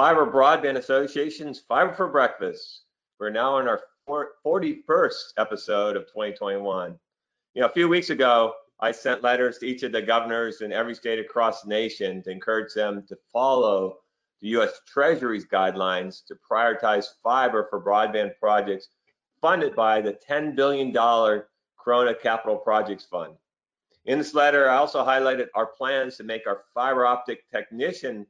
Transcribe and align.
Fiber 0.00 0.24
Broadband 0.24 0.78
Association's 0.78 1.58
Fiber 1.58 1.92
for 1.92 2.08
Breakfast. 2.08 2.84
We're 3.18 3.28
now 3.28 3.58
in 3.58 3.68
our 3.68 3.82
41st 4.08 5.34
episode 5.36 5.94
of 5.94 6.06
2021. 6.06 6.98
You 7.52 7.60
know, 7.60 7.66
a 7.66 7.72
few 7.72 7.86
weeks 7.86 8.08
ago, 8.08 8.54
I 8.80 8.92
sent 8.92 9.22
letters 9.22 9.58
to 9.58 9.66
each 9.66 9.82
of 9.82 9.92
the 9.92 10.00
governors 10.00 10.62
in 10.62 10.72
every 10.72 10.94
state 10.94 11.18
across 11.18 11.60
the 11.60 11.68
nation 11.68 12.22
to 12.22 12.30
encourage 12.30 12.72
them 12.72 13.04
to 13.10 13.16
follow 13.30 13.98
the 14.40 14.48
U.S. 14.48 14.80
Treasury's 14.86 15.44
guidelines 15.44 16.24
to 16.28 16.34
prioritize 16.50 17.04
fiber 17.22 17.66
for 17.68 17.78
broadband 17.78 18.38
projects 18.40 18.88
funded 19.42 19.76
by 19.76 20.00
the 20.00 20.16
$10 20.26 20.56
billion 20.56 20.94
Corona 21.78 22.14
Capital 22.14 22.56
Projects 22.56 23.04
Fund. 23.04 23.34
In 24.06 24.16
this 24.16 24.32
letter, 24.32 24.70
I 24.70 24.76
also 24.76 25.04
highlighted 25.04 25.48
our 25.54 25.66
plans 25.66 26.16
to 26.16 26.24
make 26.24 26.46
our 26.46 26.62
fiber 26.72 27.04
optic 27.04 27.46
technician 27.50 28.26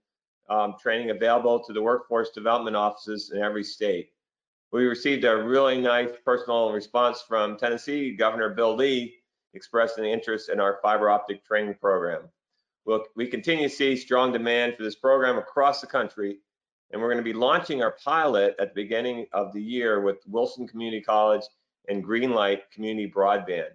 um, 0.50 0.74
training 0.80 1.10
available 1.10 1.62
to 1.64 1.72
the 1.72 1.80
workforce 1.80 2.30
development 2.30 2.76
offices 2.76 3.30
in 3.34 3.40
every 3.40 3.64
state. 3.64 4.10
We 4.72 4.84
received 4.84 5.24
a 5.24 5.36
really 5.36 5.80
nice 5.80 6.10
personal 6.24 6.72
response 6.72 7.24
from 7.26 7.56
Tennessee 7.56 8.14
Governor 8.14 8.50
Bill 8.50 8.76
Lee 8.76 9.16
expressing 9.54 10.04
interest 10.04 10.48
in 10.48 10.60
our 10.60 10.78
fiber 10.82 11.10
optic 11.10 11.44
training 11.44 11.74
program. 11.80 12.22
We'll, 12.84 13.04
we 13.16 13.26
continue 13.26 13.68
to 13.68 13.74
see 13.74 13.96
strong 13.96 14.32
demand 14.32 14.76
for 14.76 14.82
this 14.82 14.94
program 14.94 15.38
across 15.38 15.80
the 15.80 15.86
country, 15.86 16.38
and 16.90 17.00
we're 17.00 17.12
going 17.12 17.24
to 17.24 17.32
be 17.32 17.32
launching 17.32 17.82
our 17.82 17.96
pilot 18.04 18.54
at 18.58 18.74
the 18.74 18.82
beginning 18.82 19.26
of 19.32 19.52
the 19.52 19.62
year 19.62 20.00
with 20.00 20.18
Wilson 20.26 20.66
Community 20.66 21.02
College 21.02 21.42
and 21.88 22.04
Greenlight 22.04 22.60
Community 22.72 23.10
Broadband. 23.10 23.70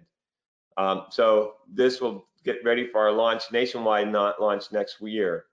Um, 0.76 1.06
so 1.10 1.54
this 1.72 2.00
will 2.00 2.26
get 2.44 2.64
ready 2.64 2.86
for 2.86 3.00
our 3.00 3.12
launch, 3.12 3.44
nationwide 3.52 4.10
not 4.10 4.40
launch 4.40 4.72
next 4.72 5.00
year. 5.00 5.46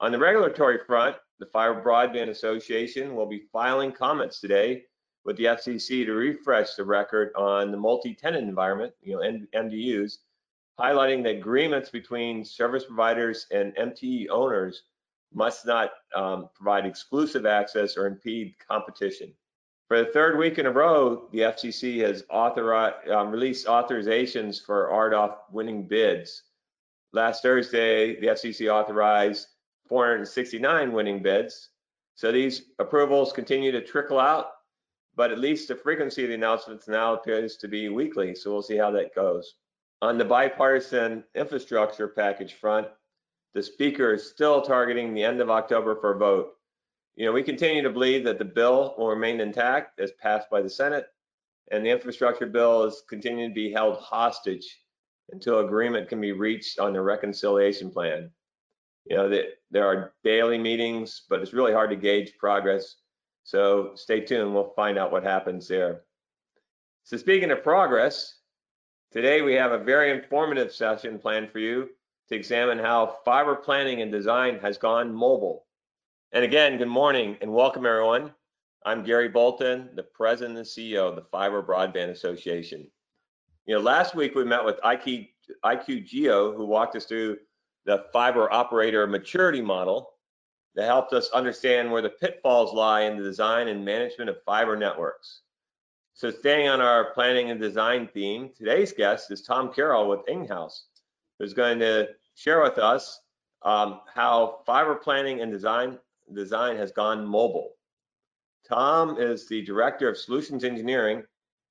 On 0.00 0.10
the 0.10 0.18
regulatory 0.18 0.78
front, 0.86 1.16
the 1.38 1.46
Fiber 1.46 1.82
Broadband 1.82 2.28
Association 2.28 3.14
will 3.14 3.26
be 3.26 3.46
filing 3.52 3.92
comments 3.92 4.40
today 4.40 4.84
with 5.24 5.36
the 5.36 5.44
FCC 5.44 6.04
to 6.04 6.12
refresh 6.12 6.74
the 6.74 6.84
record 6.84 7.32
on 7.36 7.70
the 7.70 7.76
multi-tenant 7.76 8.46
environment, 8.46 8.92
you 9.02 9.14
know, 9.14 9.38
MDUs, 9.54 10.18
highlighting 10.78 11.22
that 11.22 11.36
agreements 11.36 11.90
between 11.90 12.44
service 12.44 12.84
providers 12.84 13.46
and 13.50 13.74
MTE 13.76 14.28
owners 14.30 14.82
must 15.32 15.66
not 15.66 15.92
um, 16.14 16.48
provide 16.54 16.86
exclusive 16.86 17.46
access 17.46 17.96
or 17.96 18.06
impede 18.06 18.54
competition. 18.68 19.32
For 19.88 19.98
the 20.02 20.10
third 20.12 20.38
week 20.38 20.58
in 20.58 20.66
a 20.66 20.70
row, 20.72 21.28
the 21.32 21.40
FCC 21.40 22.00
has 22.00 22.24
authorized, 22.30 23.08
um, 23.10 23.30
released 23.30 23.66
authorizations 23.66 24.64
for 24.64 24.88
RDOF 24.90 25.36
winning 25.52 25.86
bids. 25.86 26.42
Last 27.12 27.42
Thursday, 27.42 28.18
the 28.20 28.28
FCC 28.28 28.72
authorized 28.72 29.46
469 29.94 30.90
winning 30.90 31.22
bids. 31.22 31.68
So 32.16 32.32
these 32.32 32.62
approvals 32.80 33.32
continue 33.32 33.70
to 33.70 33.80
trickle 33.80 34.18
out, 34.18 34.48
but 35.14 35.30
at 35.30 35.38
least 35.38 35.68
the 35.68 35.76
frequency 35.76 36.24
of 36.24 36.30
the 36.30 36.34
announcements 36.34 36.88
now 36.88 37.14
appears 37.14 37.56
to 37.58 37.68
be 37.68 37.88
weekly. 37.90 38.34
So 38.34 38.52
we'll 38.52 38.62
see 38.62 38.76
how 38.76 38.90
that 38.90 39.14
goes. 39.14 39.54
On 40.02 40.18
the 40.18 40.24
bipartisan 40.24 41.22
infrastructure 41.36 42.08
package 42.08 42.54
front, 42.54 42.88
the 43.54 43.62
speaker 43.62 44.14
is 44.14 44.28
still 44.28 44.60
targeting 44.62 45.14
the 45.14 45.22
end 45.22 45.40
of 45.40 45.48
October 45.48 45.94
for 46.00 46.14
a 46.14 46.18
vote. 46.18 46.54
You 47.14 47.26
know, 47.26 47.32
we 47.32 47.44
continue 47.44 47.84
to 47.84 47.90
believe 47.90 48.24
that 48.24 48.40
the 48.40 48.44
bill 48.44 48.96
will 48.98 49.10
remain 49.10 49.38
intact 49.38 50.00
as 50.00 50.10
passed 50.20 50.50
by 50.50 50.60
the 50.60 50.68
Senate, 50.68 51.06
and 51.70 51.86
the 51.86 51.90
infrastructure 51.90 52.46
bill 52.46 52.82
is 52.82 53.04
continuing 53.08 53.50
to 53.50 53.54
be 53.54 53.70
held 53.70 53.98
hostage 53.98 54.66
until 55.30 55.60
agreement 55.60 56.08
can 56.08 56.20
be 56.20 56.32
reached 56.32 56.80
on 56.80 56.92
the 56.92 57.00
reconciliation 57.00 57.92
plan. 57.92 58.32
You 59.06 59.16
know, 59.16 59.28
that 59.28 59.58
there 59.70 59.86
are 59.86 60.14
daily 60.22 60.58
meetings, 60.58 61.22
but 61.28 61.40
it's 61.40 61.52
really 61.52 61.72
hard 61.72 61.90
to 61.90 61.96
gauge 61.96 62.38
progress. 62.38 62.96
So 63.42 63.92
stay 63.94 64.20
tuned, 64.20 64.54
we'll 64.54 64.72
find 64.74 64.98
out 64.98 65.12
what 65.12 65.22
happens 65.22 65.68
there. 65.68 66.02
So 67.02 67.18
speaking 67.18 67.50
of 67.50 67.62
progress, 67.62 68.38
today 69.12 69.42
we 69.42 69.52
have 69.54 69.72
a 69.72 69.78
very 69.78 70.10
informative 70.10 70.72
session 70.72 71.18
planned 71.18 71.50
for 71.50 71.58
you 71.58 71.90
to 72.30 72.34
examine 72.34 72.78
how 72.78 73.18
fiber 73.24 73.54
planning 73.54 74.00
and 74.00 74.10
design 74.10 74.58
has 74.60 74.78
gone 74.78 75.14
mobile. 75.14 75.66
And 76.32 76.42
again, 76.42 76.78
good 76.78 76.88
morning 76.88 77.36
and 77.42 77.52
welcome 77.52 77.84
everyone. 77.84 78.32
I'm 78.86 79.04
Gary 79.04 79.28
Bolton, 79.28 79.90
the 79.94 80.02
president 80.02 80.56
and 80.56 80.66
CEO 80.66 81.08
of 81.08 81.16
the 81.16 81.26
Fiber 81.30 81.62
Broadband 81.62 82.08
Association. 82.08 82.86
You 83.66 83.74
know, 83.74 83.80
last 83.80 84.14
week 84.14 84.34
we 84.34 84.44
met 84.44 84.64
with 84.64 84.80
IQ, 84.80 85.28
IQ 85.64 86.06
Geo, 86.06 86.54
who 86.54 86.64
walked 86.64 86.96
us 86.96 87.04
through 87.04 87.36
the 87.84 88.04
fiber 88.12 88.52
operator 88.52 89.06
maturity 89.06 89.60
model 89.60 90.10
that 90.74 90.86
helped 90.86 91.12
us 91.12 91.30
understand 91.30 91.90
where 91.90 92.02
the 92.02 92.10
pitfalls 92.10 92.72
lie 92.72 93.02
in 93.02 93.16
the 93.16 93.22
design 93.22 93.68
and 93.68 93.84
management 93.84 94.30
of 94.30 94.42
fiber 94.44 94.76
networks. 94.76 95.42
So 96.14 96.30
staying 96.30 96.68
on 96.68 96.80
our 96.80 97.12
planning 97.12 97.50
and 97.50 97.60
design 97.60 98.08
theme, 98.12 98.50
today's 98.56 98.92
guest 98.92 99.30
is 99.30 99.42
Tom 99.42 99.72
Carroll 99.72 100.08
with 100.08 100.26
Enghouse, 100.28 100.86
who's 101.38 101.52
going 101.52 101.78
to 101.80 102.08
share 102.34 102.62
with 102.62 102.78
us 102.78 103.20
um, 103.62 104.00
how 104.12 104.60
fiber 104.66 104.94
planning 104.94 105.40
and 105.40 105.50
design 105.50 105.98
design 106.32 106.76
has 106.76 106.90
gone 106.92 107.26
mobile. 107.26 107.72
Tom 108.66 109.18
is 109.18 109.46
the 109.46 109.62
Director 109.62 110.08
of 110.08 110.16
Solutions 110.16 110.64
Engineering 110.64 111.22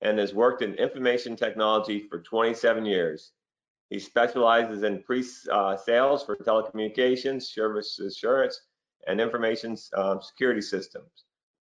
and 0.02 0.20
has 0.20 0.34
worked 0.34 0.62
in 0.62 0.76
information 0.76 1.36
technology 1.36 2.08
for 2.08 2.20
27 2.20 2.86
years. 2.86 3.32
He 3.90 4.00
specializes 4.00 4.84
in 4.84 5.04
pre-sales 5.04 6.24
for 6.24 6.36
telecommunications, 6.36 7.44
service 7.44 8.00
assurance, 8.00 8.60
and 9.08 9.20
information 9.22 9.78
um, 9.96 10.22
security 10.22 10.62
systems. 10.62 11.10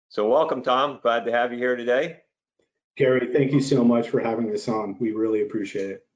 So 0.08 0.28
welcome, 0.28 0.62
Tom. 0.62 1.00
Glad 1.02 1.24
to 1.24 1.32
have 1.32 1.52
you 1.52 1.58
here 1.58 1.76
today. 1.76 2.18
Gary, 2.96 3.32
thank 3.32 3.52
you 3.52 3.62
so 3.62 3.82
much 3.82 4.10
for 4.10 4.20
having 4.20 4.52
us 4.52 4.68
on. 4.68 4.96
We 5.00 5.12
really 5.12 5.42
appreciate 5.42 5.90
it. 5.90 6.06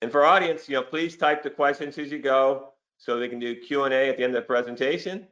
And 0.00 0.12
for 0.12 0.24
audience, 0.24 0.68
you 0.68 0.76
know, 0.76 0.84
please 0.84 1.16
type 1.16 1.42
the 1.42 1.50
questions 1.50 1.98
as 1.98 2.12
you 2.12 2.20
go 2.20 2.72
so 2.98 3.18
they 3.18 3.28
can 3.28 3.40
do 3.40 3.56
Q&A 3.56 4.08
at 4.08 4.16
the 4.16 4.22
end 4.22 4.36
of 4.36 4.42
the 4.42 4.46
presentation. 4.46 5.26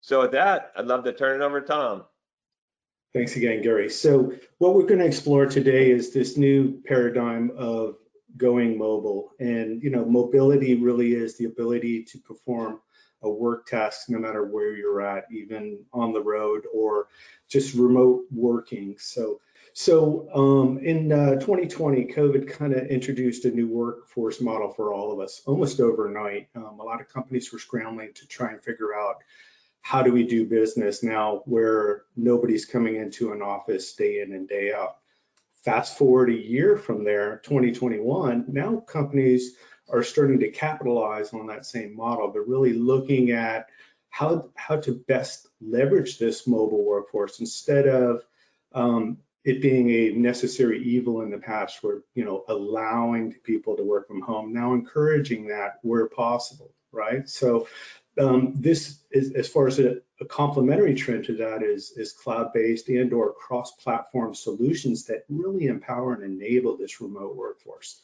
So 0.00 0.22
with 0.22 0.32
that, 0.32 0.72
I'd 0.76 0.86
love 0.86 1.04
to 1.04 1.12
turn 1.12 1.40
it 1.40 1.44
over 1.44 1.60
to 1.60 1.66
Tom. 1.66 2.04
Thanks 3.12 3.36
again, 3.36 3.62
Gary. 3.62 3.90
So 3.90 4.32
what 4.58 4.74
we're 4.74 4.86
going 4.86 5.00
to 5.00 5.06
explore 5.06 5.46
today 5.46 5.90
is 5.90 6.12
this 6.12 6.36
new 6.36 6.80
paradigm 6.84 7.52
of 7.56 7.96
going 8.36 8.78
mobile. 8.78 9.32
And, 9.38 9.82
you 9.82 9.90
know, 9.90 10.04
mobility 10.04 10.74
really 10.74 11.14
is 11.14 11.36
the 11.36 11.46
ability 11.46 12.04
to 12.04 12.18
perform 12.18 12.80
a 13.22 13.30
work 13.30 13.66
task 13.66 14.08
no 14.08 14.18
matter 14.18 14.44
where 14.44 14.74
you're 14.74 15.02
at, 15.02 15.24
even 15.30 15.84
on 15.92 16.12
the 16.12 16.22
road 16.22 16.64
or 16.72 17.08
just 17.48 17.74
remote 17.74 18.24
working. 18.32 18.96
So, 18.98 19.40
so 19.72 20.28
um, 20.34 20.78
in 20.78 21.12
uh, 21.12 21.34
2020, 21.34 22.06
COVID 22.06 22.48
kind 22.50 22.72
of 22.72 22.86
introduced 22.86 23.44
a 23.44 23.50
new 23.50 23.68
workforce 23.68 24.40
model 24.40 24.72
for 24.72 24.92
all 24.92 25.12
of 25.12 25.20
us 25.20 25.42
almost 25.46 25.80
overnight. 25.80 26.48
Um, 26.56 26.78
a 26.80 26.84
lot 26.84 27.00
of 27.00 27.08
companies 27.08 27.52
were 27.52 27.58
scrambling 27.58 28.12
to 28.14 28.26
try 28.26 28.50
and 28.50 28.62
figure 28.62 28.94
out 28.94 29.16
how 29.82 30.02
do 30.02 30.12
we 30.12 30.26
do 30.26 30.46
business 30.46 31.02
now 31.02 31.42
where 31.46 32.02
nobody's 32.16 32.64
coming 32.64 32.96
into 32.96 33.32
an 33.32 33.42
office 33.42 33.94
day 33.94 34.20
in 34.20 34.32
and 34.32 34.48
day 34.48 34.72
out. 34.72 34.99
Fast 35.64 35.98
forward 35.98 36.30
a 36.30 36.34
year 36.34 36.76
from 36.76 37.04
there, 37.04 37.40
2021, 37.44 38.46
now 38.48 38.76
companies 38.80 39.54
are 39.88 40.02
starting 40.02 40.40
to 40.40 40.50
capitalize 40.50 41.32
on 41.32 41.48
that 41.48 41.66
same 41.66 41.94
model. 41.94 42.30
They're 42.30 42.42
really 42.42 42.72
looking 42.72 43.32
at 43.32 43.66
how, 44.08 44.50
how 44.54 44.76
to 44.80 44.92
best 44.92 45.46
leverage 45.60 46.18
this 46.18 46.46
mobile 46.46 46.84
workforce 46.84 47.40
instead 47.40 47.86
of 47.88 48.22
um, 48.72 49.18
it 49.44 49.62
being 49.62 49.90
a 49.90 50.10
necessary 50.12 50.82
evil 50.82 51.22
in 51.22 51.30
the 51.30 51.38
past 51.38 51.82
where, 51.82 52.02
you 52.14 52.24
know, 52.24 52.44
allowing 52.48 53.32
people 53.44 53.76
to 53.76 53.82
work 53.82 54.06
from 54.06 54.20
home, 54.20 54.52
now 54.52 54.74
encouraging 54.74 55.48
that 55.48 55.78
where 55.82 56.08
possible, 56.08 56.72
right? 56.92 57.28
So 57.28 57.68
um, 58.18 58.54
this 58.56 58.98
is 59.10 59.32
as 59.32 59.48
far 59.48 59.66
as 59.66 59.78
a, 59.78 59.96
a, 60.20 60.24
complementary 60.24 60.94
trend 60.94 61.24
to 61.24 61.36
that 61.36 61.62
is 61.62 61.92
is 61.96 62.12
cloud-based 62.12 62.88
and 62.88 63.12
or 63.12 63.32
cross-platform 63.32 64.34
solutions 64.34 65.04
that 65.04 65.24
really 65.28 65.66
empower 65.66 66.14
and 66.14 66.24
enable 66.24 66.76
this 66.76 67.00
remote 67.00 67.36
workforce. 67.36 68.00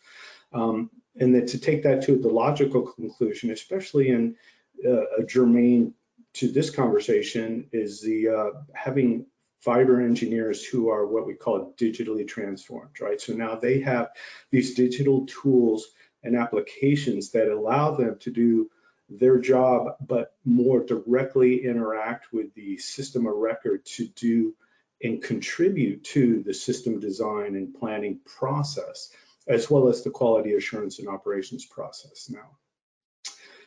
Um, 0.52 0.90
and 1.16 1.34
that 1.34 1.48
to 1.48 1.58
take 1.58 1.82
that 1.82 2.04
to 2.04 2.16
the 2.16 2.28
logical 2.28 2.82
conclusion, 2.82 3.50
especially 3.50 4.08
in 4.08 4.36
uh, 4.84 5.02
a 5.18 5.24
germane 5.26 5.94
to 6.34 6.48
this 6.48 6.70
conversation, 6.70 7.68
is 7.72 8.00
the 8.00 8.28
uh, 8.28 8.50
having 8.74 9.26
fiber 9.60 10.00
engineers 10.00 10.64
who 10.64 10.90
are 10.90 11.06
what 11.06 11.26
we 11.26 11.34
call 11.34 11.74
digitally 11.76 12.26
transformed, 12.26 13.00
right? 13.00 13.20
So 13.20 13.32
now 13.32 13.56
they 13.56 13.80
have 13.80 14.10
these 14.52 14.74
digital 14.74 15.26
tools 15.26 15.88
and 16.22 16.36
applications 16.36 17.30
that 17.32 17.48
allow 17.48 17.96
them 17.96 18.18
to 18.20 18.30
do 18.30 18.70
their 19.08 19.38
job, 19.38 19.96
but 20.00 20.34
more 20.44 20.84
directly 20.84 21.64
interact 21.64 22.32
with 22.32 22.54
the 22.54 22.78
system 22.78 23.26
of 23.26 23.36
record 23.36 23.84
to 23.84 24.06
do 24.08 24.54
and 25.02 25.22
contribute 25.22 26.04
to 26.04 26.42
the 26.42 26.54
system 26.54 27.00
design 27.00 27.54
and 27.54 27.74
planning 27.74 28.18
process, 28.24 29.10
as 29.46 29.70
well 29.70 29.88
as 29.88 30.02
the 30.02 30.10
quality 30.10 30.54
assurance 30.54 30.98
and 30.98 31.08
operations 31.08 31.64
process 31.66 32.28
now. 32.30 32.56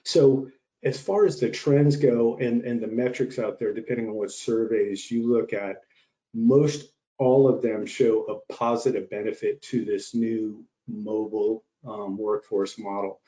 So 0.03 0.49
as 0.83 0.99
far 0.99 1.25
as 1.25 1.39
the 1.39 1.49
trends 1.49 1.97
go 1.97 2.37
and, 2.37 2.63
and 2.63 2.81
the 2.81 2.87
metrics 2.87 3.37
out 3.37 3.59
there, 3.59 3.73
depending 3.73 4.07
on 4.07 4.15
what 4.15 4.31
surveys 4.31 5.09
you 5.11 5.31
look 5.31 5.53
at, 5.53 5.83
most 6.33 6.89
all 7.17 7.47
of 7.47 7.61
them 7.61 7.85
show 7.85 8.23
a 8.23 8.53
positive 8.53 9.09
benefit 9.09 9.61
to 9.61 9.83
this 9.83 10.15
new 10.15 10.65
mobile 10.87 11.63
um, 11.85 12.17
workforce 12.17 12.77
model. 12.77 13.19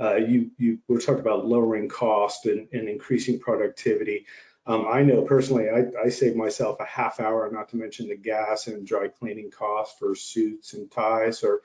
Uh, 0.00 0.16
you, 0.16 0.50
you 0.56 0.78
we're 0.88 1.00
talking 1.00 1.20
about 1.20 1.46
lowering 1.46 1.88
cost 1.88 2.46
and, 2.46 2.68
and 2.72 2.88
increasing 2.88 3.38
productivity. 3.38 4.26
Um, 4.66 4.86
I 4.88 5.02
know 5.02 5.22
personally, 5.22 5.68
I, 5.68 6.06
I 6.06 6.08
save 6.08 6.36
myself 6.36 6.80
a 6.80 6.84
half 6.84 7.20
hour, 7.20 7.50
not 7.52 7.70
to 7.70 7.76
mention 7.76 8.08
the 8.08 8.16
gas 8.16 8.66
and 8.66 8.86
dry 8.86 9.08
cleaning 9.08 9.50
costs 9.50 9.98
for 9.98 10.14
suits 10.14 10.74
and 10.74 10.90
ties, 10.90 11.42
or 11.42 11.60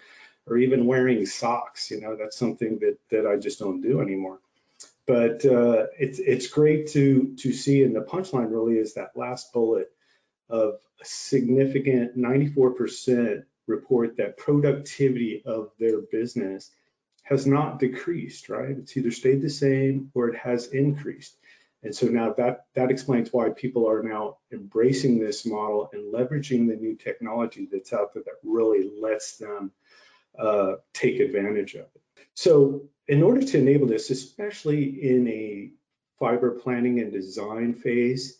or 0.47 0.57
even 0.57 0.85
wearing 0.85 1.25
socks. 1.25 1.91
You 1.91 2.01
know, 2.01 2.15
that's 2.15 2.37
something 2.37 2.79
that 2.79 2.97
that 3.11 3.25
I 3.25 3.37
just 3.37 3.59
don't 3.59 3.81
do 3.81 4.01
anymore. 4.01 4.39
But 5.07 5.45
uh, 5.45 5.87
it's 5.99 6.19
it's 6.19 6.47
great 6.47 6.87
to 6.91 7.35
to 7.39 7.53
see, 7.53 7.83
and 7.83 7.95
the 7.95 8.01
punchline 8.01 8.51
really 8.51 8.77
is 8.77 8.95
that 8.95 9.15
last 9.15 9.53
bullet 9.53 9.91
of 10.49 10.75
a 11.01 11.05
significant 11.05 12.17
94% 12.17 13.43
report 13.67 14.17
that 14.17 14.37
productivity 14.37 15.41
of 15.45 15.71
their 15.79 16.01
business 16.01 16.69
has 17.25 17.47
not 17.47 17.79
decreased, 17.79 18.49
right? 18.49 18.69
It's 18.69 18.95
either 18.95 19.11
stayed 19.11 19.41
the 19.41 19.49
same 19.49 20.11
or 20.13 20.29
it 20.29 20.37
has 20.37 20.67
increased. 20.67 21.35
And 21.81 21.93
so 21.93 22.07
now 22.07 22.33
that, 22.33 22.65
that 22.75 22.91
explains 22.91 23.33
why 23.33 23.49
people 23.49 23.89
are 23.89 24.03
now 24.03 24.37
embracing 24.51 25.19
this 25.19 25.45
model 25.45 25.89
and 25.91 26.13
leveraging 26.13 26.67
the 26.67 26.75
new 26.75 26.95
technology 26.95 27.67
that's 27.71 27.93
out 27.93 28.13
there 28.13 28.23
that 28.25 28.35
really 28.43 28.91
lets 29.01 29.37
them 29.37 29.71
uh, 30.37 30.73
take 30.93 31.19
advantage 31.19 31.73
of 31.73 31.87
it. 31.95 32.01
So 32.35 32.89
in 33.07 33.23
order 33.23 33.43
to 33.43 33.57
enable 33.57 33.87
this, 33.87 34.11
especially 34.11 34.83
in 34.83 35.27
a 35.27 35.71
fiber 36.19 36.51
planning 36.51 36.99
and 36.99 37.11
design 37.11 37.73
phase 37.73 38.37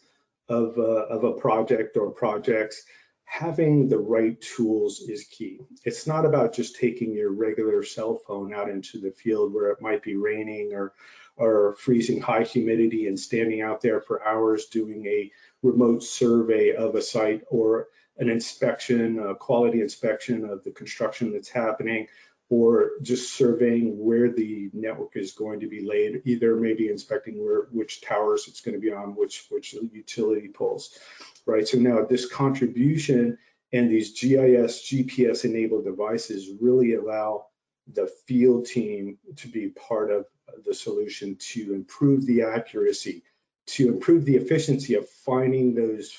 of, 0.48 0.78
uh, 0.78 0.82
of 0.82 1.24
a 1.24 1.34
project 1.34 1.98
or 1.98 2.12
projects, 2.12 2.84
having 3.25 3.89
the 3.89 3.98
right 3.98 4.39
tools 4.39 5.01
is 5.01 5.25
key. 5.25 5.60
It's 5.83 6.07
not 6.07 6.25
about 6.25 6.54
just 6.54 6.77
taking 6.77 7.13
your 7.13 7.31
regular 7.31 7.83
cell 7.83 8.22
phone 8.25 8.54
out 8.54 8.69
into 8.69 9.00
the 9.00 9.12
field 9.12 9.54
where 9.54 9.72
it 9.72 9.81
might 9.81 10.04
be 10.04 10.16
raining 10.16 10.74
or 10.74 10.94
or 11.38 11.75
freezing 11.80 12.22
high 12.22 12.44
humidity 12.44 13.07
and 13.07 13.19
standing 13.19 13.62
out 13.62 13.81
there 13.81 14.00
for 14.00 14.25
hours 14.25 14.68
doing 14.68 15.06
a 15.06 15.31
remote 15.62 16.01
survey 16.01 16.74
of 16.74 16.95
a 16.95 17.01
site 17.01 17.42
or 17.50 17.88
an 18.18 18.30
inspection, 18.30 19.19
a 19.19 19.36
quality 19.36 19.81
inspection 19.81 20.45
of 20.45 20.63
the 20.63 20.72
construction 20.72 21.33
that's 21.33 21.50
happening, 21.50 22.07
or 22.50 22.92
just 23.01 23.33
surveying 23.33 23.98
where 23.98 24.31
the 24.31 24.69
network 24.72 25.16
is 25.16 25.33
going 25.33 25.60
to 25.60 25.68
be 25.68 25.86
laid, 25.86 26.22
either 26.25 26.56
maybe 26.56 26.88
inspecting 26.88 27.44
where 27.44 27.63
which 27.72 28.01
towers 28.01 28.48
it's 28.48 28.62
going 28.62 28.75
to 28.75 28.81
be 28.81 28.94
on, 28.94 29.16
which 29.16 29.45
which 29.50 29.74
utility 29.74 30.48
poles, 30.48 30.98
right? 31.45 31.68
So 31.68 31.77
now 31.77 32.06
this 32.06 32.27
contribution 32.27 33.38
and 33.71 33.89
these 33.89 34.19
GIS 34.19 34.89
GPS 34.89 35.45
enabled 35.45 35.86
devices 35.86 36.50
really 36.62 36.94
allow 36.94 37.47
the 37.92 38.07
field 38.25 38.65
team 38.65 39.18
to 39.38 39.47
be 39.47 39.69
part 39.69 40.12
of 40.12 40.25
the 40.65 40.74
solution 40.74 41.36
to 41.38 41.74
improve 41.74 42.25
the 42.25 42.44
accuracy, 42.44 43.24
to 43.68 43.89
improve 43.89 44.25
the 44.25 44.38
efficiency 44.38 44.95
of 44.95 45.09
finding 45.09 45.75
those 45.75 46.12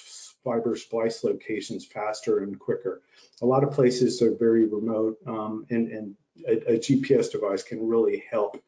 fiber 0.45 0.77
splice 0.77 1.25
locations 1.25 1.85
faster 1.85 2.39
and 2.39 2.59
quicker. 2.59 3.03
A 3.43 3.47
lot 3.47 3.65
of 3.65 3.73
places 3.73 4.23
are 4.23 4.35
very 4.35 4.67
remote 4.67 5.19
um, 5.27 5.67
and, 5.71 5.89
and 5.91 6.17
a, 6.47 6.75
a, 6.75 6.79
GPS 6.79 7.33
device 7.33 7.63
can 7.63 7.87
really 7.89 8.23
help 8.31 8.63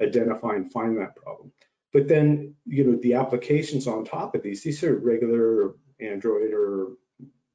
identify 0.00 0.56
and 0.56 0.70
find 0.70 0.98
that 0.98 1.16
problem. 1.16 1.52
But 1.92 2.08
then, 2.08 2.54
you 2.66 2.84
know, 2.84 2.98
the 3.00 3.14
applications 3.14 3.86
on 3.86 4.04
top 4.04 4.34
of 4.34 4.42
these, 4.42 4.62
these 4.62 4.82
are 4.82 4.94
regular 4.94 5.74
Android 6.02 6.52
or 6.52 6.88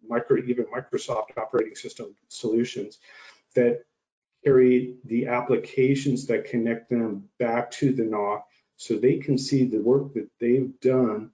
micro, 0.08 0.38
even 0.38 0.66
Microsoft 0.66 1.38
operating 1.38 1.76
system 1.76 2.16
solutions 2.30 2.98
that 3.56 3.84
carry 4.44 4.96
the 5.06 5.28
applications 5.28 6.28
that 6.28 6.46
connect 6.46 6.90
them 6.90 7.30
back 7.40 7.72
to 7.72 7.94
the 7.94 8.04
NOC 8.04 8.44
so 8.78 8.96
they 8.96 9.18
can 9.18 9.38
see 9.38 9.66
the 9.66 9.82
work 9.82 10.14
that 10.14 10.30
they've 10.40 10.80
done 10.80 11.32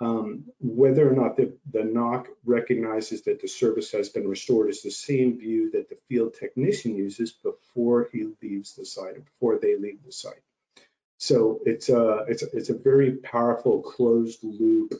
um, 0.00 0.44
whether 0.60 1.08
or 1.10 1.14
not 1.14 1.36
the, 1.36 1.56
the 1.70 1.80
NOC 1.80 2.26
recognizes 2.44 3.22
that 3.22 3.40
the 3.40 3.48
service 3.48 3.92
has 3.92 4.08
been 4.08 4.28
restored 4.28 4.68
is 4.70 4.82
the 4.82 4.90
same 4.90 5.38
view 5.38 5.70
that 5.70 5.88
the 5.88 5.98
field 6.08 6.34
technician 6.34 6.96
uses 6.96 7.32
before 7.32 8.08
he 8.12 8.28
leaves 8.42 8.74
the 8.74 8.84
site, 8.84 9.16
or 9.16 9.20
before 9.20 9.58
they 9.60 9.76
leave 9.76 10.02
the 10.04 10.12
site. 10.12 10.42
So 11.18 11.60
it's 11.64 11.88
a, 11.88 12.24
it's 12.28 12.42
a, 12.42 12.46
it's 12.52 12.70
a 12.70 12.74
very 12.78 13.12
powerful 13.12 13.82
closed 13.82 14.40
loop 14.42 14.94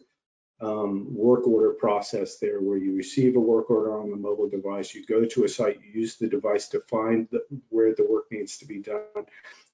um, 0.65 1.15
work 1.15 1.47
order 1.47 1.71
process 1.71 2.39
there 2.39 2.61
where 2.61 2.79
you 2.79 2.97
receive 2.97 3.37
a 3.37 3.41
work 3.41 3.71
order 3.71 3.99
on 3.99 4.11
the 4.11 4.17
mobile 4.17 4.49
device, 4.49 4.95
you 4.95 5.05
go 5.05 5.25
to 5.25 5.45
a 5.45 5.49
site, 5.49 5.81
you 5.83 6.01
use 6.01 6.17
the 6.17 6.29
device 6.29 6.69
to 6.69 6.81
find 6.89 7.29
the, 7.31 7.45
where 7.69 7.95
the 7.95 8.07
work 8.09 8.25
needs 8.31 8.59
to 8.59 8.67
be 8.67 8.79
done, 8.79 9.27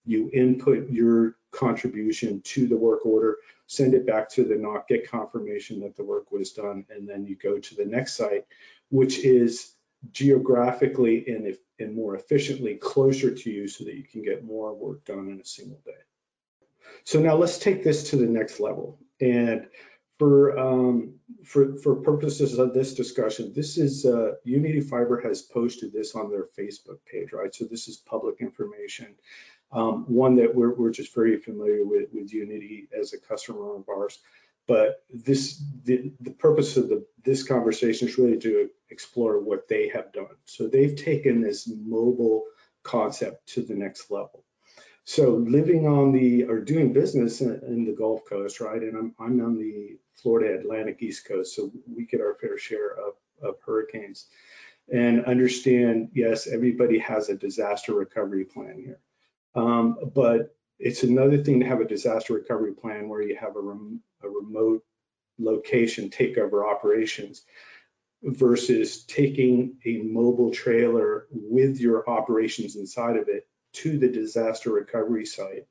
you 0.04 0.30
input 0.32 0.90
your 0.90 1.36
contribution 1.52 2.40
to 2.42 2.66
the 2.66 2.76
work 2.76 3.06
order, 3.06 3.36
send 3.66 3.94
it 3.94 4.06
back 4.06 4.28
to 4.30 4.42
the 4.42 4.54
NOC, 4.54 4.88
get 4.88 5.08
confirmation 5.08 5.80
that 5.80 5.96
the 5.96 6.04
work 6.04 6.32
was 6.32 6.52
done, 6.52 6.84
and 6.90 7.08
then 7.08 7.24
you 7.24 7.36
go 7.36 7.58
to 7.58 7.74
the 7.76 7.84
next 7.84 8.16
site, 8.16 8.46
which 8.90 9.18
is 9.20 9.72
geographically 10.10 11.24
and, 11.28 11.46
if, 11.46 11.58
and 11.78 11.94
more 11.94 12.16
efficiently 12.16 12.74
closer 12.74 13.32
to 13.32 13.50
you 13.50 13.68
so 13.68 13.84
that 13.84 13.94
you 13.94 14.02
can 14.02 14.22
get 14.22 14.44
more 14.44 14.74
work 14.74 15.04
done 15.04 15.28
in 15.28 15.40
a 15.40 15.44
single 15.44 15.80
day. 15.84 15.92
So 17.04 17.20
now 17.20 17.36
let's 17.36 17.58
take 17.58 17.84
this 17.84 18.10
to 18.10 18.16
the 18.16 18.26
next 18.26 18.58
level. 18.58 18.98
And 19.20 19.66
for, 20.20 20.58
um, 20.58 21.14
for, 21.46 21.78
for 21.78 21.96
purposes 21.96 22.58
of 22.58 22.74
this 22.74 22.92
discussion, 22.92 23.54
this 23.56 23.78
is 23.78 24.04
uh, 24.04 24.32
Unity 24.44 24.82
Fiber 24.82 25.18
has 25.22 25.40
posted 25.40 25.94
this 25.94 26.14
on 26.14 26.30
their 26.30 26.44
Facebook 26.58 26.98
page, 27.10 27.32
right? 27.32 27.54
So 27.54 27.64
this 27.64 27.88
is 27.88 27.96
public 27.96 28.42
information. 28.42 29.14
Um, 29.72 30.04
one 30.08 30.36
that 30.36 30.54
we're, 30.54 30.74
we're 30.74 30.90
just 30.90 31.14
very 31.14 31.38
familiar 31.38 31.86
with, 31.86 32.10
with 32.12 32.34
Unity 32.34 32.86
as 32.92 33.14
a 33.14 33.18
customer 33.18 33.74
of 33.74 33.88
ours. 33.88 34.18
But 34.68 35.02
this, 35.08 35.58
the, 35.84 36.12
the 36.20 36.32
purpose 36.32 36.76
of 36.76 36.90
the, 36.90 37.06
this 37.24 37.42
conversation 37.42 38.06
is 38.06 38.18
really 38.18 38.38
to 38.40 38.68
explore 38.90 39.40
what 39.40 39.68
they 39.68 39.88
have 39.88 40.12
done. 40.12 40.36
So 40.44 40.68
they've 40.68 40.96
taken 40.96 41.40
this 41.40 41.66
mobile 41.66 42.44
concept 42.82 43.54
to 43.54 43.62
the 43.62 43.74
next 43.74 44.10
level. 44.10 44.44
So 45.10 45.30
living 45.32 45.88
on 45.88 46.12
the, 46.12 46.44
or 46.44 46.60
doing 46.60 46.92
business 46.92 47.40
in, 47.40 47.60
in 47.66 47.84
the 47.84 47.90
Gulf 47.90 48.24
Coast, 48.26 48.60
right? 48.60 48.80
And 48.80 48.96
I'm, 48.96 49.14
I'm 49.18 49.44
on 49.44 49.58
the 49.58 49.98
Florida 50.14 50.56
Atlantic 50.56 50.98
East 51.02 51.24
Coast, 51.24 51.56
so 51.56 51.72
we 51.92 52.06
get 52.06 52.20
our 52.20 52.36
fair 52.40 52.56
share 52.56 52.92
of, 52.92 53.14
of 53.42 53.56
hurricanes 53.66 54.26
and 54.88 55.24
understand, 55.24 56.10
yes, 56.14 56.46
everybody 56.46 57.00
has 57.00 57.28
a 57.28 57.34
disaster 57.34 57.92
recovery 57.92 58.44
plan 58.44 58.80
here. 58.84 59.00
Um, 59.56 59.98
but 60.14 60.54
it's 60.78 61.02
another 61.02 61.42
thing 61.42 61.58
to 61.58 61.66
have 61.66 61.80
a 61.80 61.88
disaster 61.88 62.34
recovery 62.34 62.74
plan 62.74 63.08
where 63.08 63.20
you 63.20 63.34
have 63.34 63.56
a, 63.56 63.60
rem 63.60 64.02
a 64.22 64.28
remote 64.28 64.84
location 65.40 66.10
takeover 66.10 66.64
operations 66.64 67.42
versus 68.22 69.02
taking 69.06 69.78
a 69.84 69.96
mobile 70.02 70.52
trailer 70.52 71.26
with 71.32 71.80
your 71.80 72.08
operations 72.08 72.76
inside 72.76 73.16
of 73.16 73.28
it 73.28 73.48
to 73.72 73.98
the 73.98 74.08
disaster 74.08 74.70
recovery 74.70 75.26
site, 75.26 75.66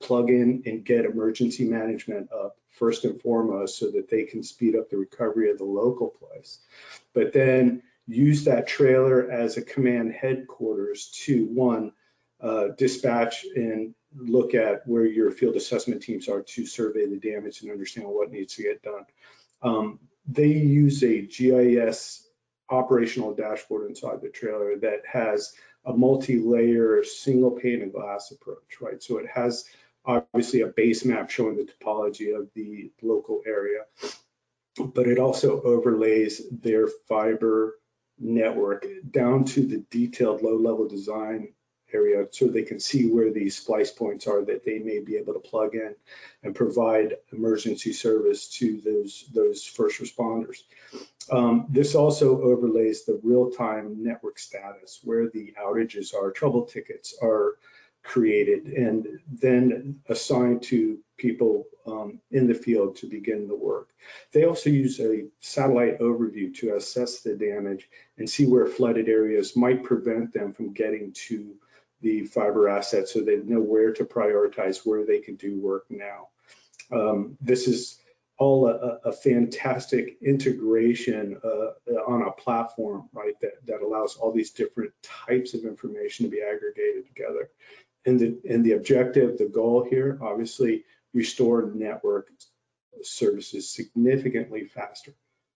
plug 0.00 0.30
in 0.30 0.62
and 0.66 0.84
get 0.84 1.04
emergency 1.04 1.64
management 1.64 2.30
up 2.32 2.56
first 2.70 3.04
and 3.04 3.20
foremost 3.20 3.78
so 3.78 3.90
that 3.90 4.08
they 4.08 4.24
can 4.24 4.42
speed 4.42 4.76
up 4.76 4.90
the 4.90 4.96
recovery 4.96 5.50
of 5.50 5.58
the 5.58 5.64
local 5.64 6.08
place. 6.08 6.58
But 7.14 7.32
then 7.32 7.82
use 8.06 8.44
that 8.44 8.66
trailer 8.66 9.30
as 9.30 9.56
a 9.56 9.62
command 9.62 10.12
headquarters 10.12 11.08
to 11.24 11.46
one, 11.46 11.92
uh, 12.40 12.68
dispatch 12.76 13.44
and 13.54 13.94
look 14.16 14.54
at 14.54 14.86
where 14.86 15.06
your 15.06 15.30
field 15.30 15.56
assessment 15.56 16.02
teams 16.02 16.28
are 16.28 16.42
to 16.42 16.66
survey 16.66 17.06
the 17.06 17.16
damage 17.16 17.62
and 17.62 17.70
understand 17.70 18.08
what 18.08 18.30
needs 18.30 18.56
to 18.56 18.62
get 18.62 18.82
done. 18.82 19.04
Um, 19.62 20.00
they 20.26 20.48
use 20.48 21.02
a 21.02 21.22
GIS 21.22 22.21
operational 22.70 23.34
dashboard 23.34 23.88
inside 23.88 24.20
the 24.22 24.28
trailer 24.28 24.76
that 24.76 25.02
has 25.10 25.52
a 25.84 25.92
multi-layer 25.92 27.02
single 27.04 27.50
pane 27.50 27.82
of 27.82 27.92
glass 27.92 28.30
approach, 28.30 28.80
right? 28.80 29.02
So 29.02 29.18
it 29.18 29.26
has 29.28 29.64
obviously 30.04 30.62
a 30.62 30.68
base 30.68 31.04
map 31.04 31.30
showing 31.30 31.56
the 31.56 31.68
topology 31.70 32.36
of 32.36 32.48
the 32.54 32.90
local 33.02 33.42
area. 33.46 33.80
but 34.94 35.06
it 35.06 35.18
also 35.18 35.60
overlays 35.62 36.42
their 36.50 36.88
fiber 37.08 37.78
network 38.18 38.86
down 39.10 39.44
to 39.44 39.66
the 39.66 39.84
detailed 39.90 40.42
low-level 40.42 40.88
design 40.88 41.52
area 41.92 42.26
so 42.30 42.46
they 42.46 42.62
can 42.62 42.80
see 42.80 43.08
where 43.08 43.32
these 43.32 43.56
splice 43.56 43.90
points 43.90 44.26
are 44.26 44.44
that 44.44 44.64
they 44.64 44.78
may 44.78 45.00
be 45.00 45.16
able 45.16 45.34
to 45.34 45.40
plug 45.40 45.74
in 45.74 45.94
and 46.42 46.54
provide 46.54 47.16
emergency 47.32 47.92
service 47.92 48.48
to 48.48 48.80
those, 48.80 49.24
those 49.32 49.64
first 49.64 50.00
responders. 50.00 50.62
Um, 51.30 51.66
this 51.68 51.94
also 51.94 52.42
overlays 52.42 53.04
the 53.04 53.20
real-time 53.22 54.02
network 54.02 54.38
status, 54.38 55.00
where 55.04 55.28
the 55.28 55.54
outages 55.60 56.14
are, 56.14 56.30
trouble 56.30 56.64
tickets 56.64 57.16
are 57.22 57.56
created, 58.02 58.66
and 58.66 59.20
then 59.30 60.00
assigned 60.08 60.62
to 60.64 60.98
people 61.16 61.64
um, 61.86 62.18
in 62.32 62.48
the 62.48 62.54
field 62.54 62.96
to 62.96 63.06
begin 63.08 63.46
the 63.46 63.54
work. 63.54 63.88
They 64.32 64.44
also 64.44 64.70
use 64.70 64.98
a 64.98 65.26
satellite 65.40 66.00
overview 66.00 66.52
to 66.56 66.74
assess 66.74 67.20
the 67.20 67.36
damage 67.36 67.88
and 68.18 68.28
see 68.28 68.46
where 68.46 68.66
flooded 68.66 69.08
areas 69.08 69.54
might 69.54 69.84
prevent 69.84 70.32
them 70.32 70.52
from 70.52 70.72
getting 70.72 71.12
to 71.28 71.54
the 72.02 72.24
fiber 72.24 72.68
assets 72.68 73.12
so 73.12 73.20
they 73.20 73.36
know 73.36 73.60
where 73.60 73.92
to 73.92 74.04
prioritize 74.04 74.84
where 74.84 75.06
they 75.06 75.20
can 75.20 75.36
do 75.36 75.58
work 75.58 75.86
now. 75.88 76.28
Um, 76.90 77.38
this 77.40 77.68
is 77.68 77.98
all 78.38 78.66
a, 78.68 78.98
a 79.04 79.12
fantastic 79.12 80.18
integration 80.20 81.40
uh, 81.44 81.92
on 82.06 82.22
a 82.22 82.32
platform, 82.32 83.08
right, 83.12 83.34
that, 83.40 83.64
that 83.66 83.82
allows 83.82 84.16
all 84.16 84.32
these 84.32 84.50
different 84.50 84.92
types 85.02 85.54
of 85.54 85.64
information 85.64 86.26
to 86.26 86.30
be 86.30 86.42
aggregated 86.42 87.06
together. 87.06 87.50
And 88.04 88.18
the, 88.18 88.40
and 88.48 88.64
the 88.64 88.72
objective, 88.72 89.38
the 89.38 89.46
goal 89.46 89.86
here, 89.88 90.18
obviously, 90.20 90.84
restore 91.14 91.70
network 91.72 92.30
services 93.02 93.70
significantly 93.72 94.64
faster. 94.64 95.14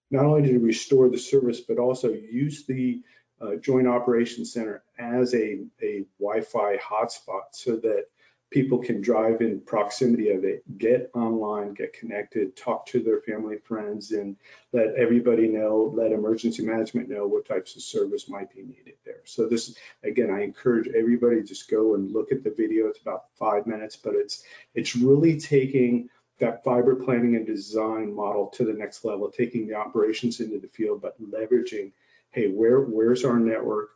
Not 0.09 0.25
only 0.25 0.49
to 0.49 0.59
restore 0.59 1.09
the 1.09 1.17
service, 1.17 1.59
but 1.59 1.79
also 1.79 2.13
use 2.13 2.65
the 2.65 3.01
uh, 3.41 3.55
Joint 3.55 3.87
Operations 3.87 4.53
Center 4.53 4.83
as 4.97 5.33
a, 5.33 5.59
a 5.81 6.05
Wi-Fi 6.19 6.77
hotspot 6.77 7.43
so 7.51 7.75
that 7.77 8.05
people 8.49 8.79
can 8.79 9.01
drive 9.01 9.41
in 9.41 9.59
proximity 9.59 10.29
of 10.29 10.45
it, 10.45 10.63
get 10.77 11.11
online, 11.13 11.73
get 11.73 11.93
connected, 11.93 12.55
talk 12.55 12.85
to 12.85 13.01
their 13.01 13.19
family, 13.19 13.57
friends, 13.57 14.11
and 14.11 14.37
let 14.71 14.95
everybody 14.95 15.49
know, 15.49 15.91
let 15.93 16.13
emergency 16.13 16.63
management 16.63 17.09
know 17.09 17.27
what 17.27 17.45
types 17.45 17.75
of 17.75 17.81
service 17.81 18.29
might 18.29 18.53
be 18.53 18.61
needed 18.61 18.95
there. 19.05 19.21
So 19.25 19.47
this, 19.47 19.75
again, 20.03 20.31
I 20.31 20.43
encourage 20.43 20.87
everybody 20.87 21.43
just 21.43 21.69
go 21.69 21.95
and 21.95 22.11
look 22.11 22.31
at 22.31 22.43
the 22.43 22.51
video. 22.55 22.87
It's 22.87 23.01
about 23.01 23.25
five 23.37 23.67
minutes, 23.67 23.97
but 23.97 24.15
it's 24.15 24.43
it's 24.73 24.95
really 24.95 25.39
taking 25.39 26.09
that 26.39 26.63
fiber 26.63 26.95
planning 26.95 27.35
and 27.35 27.45
design 27.45 28.13
model 28.13 28.47
to 28.47 28.63
the 28.63 28.73
next 28.73 29.03
level, 29.03 29.29
taking 29.29 29.67
the 29.67 29.73
operations 29.73 30.39
into 30.39 30.59
the 30.59 30.67
field, 30.67 31.01
but 31.01 31.21
leveraging 31.21 31.91
hey, 32.31 32.47
where 32.47 32.81
where's 32.81 33.25
our 33.25 33.39
network? 33.39 33.89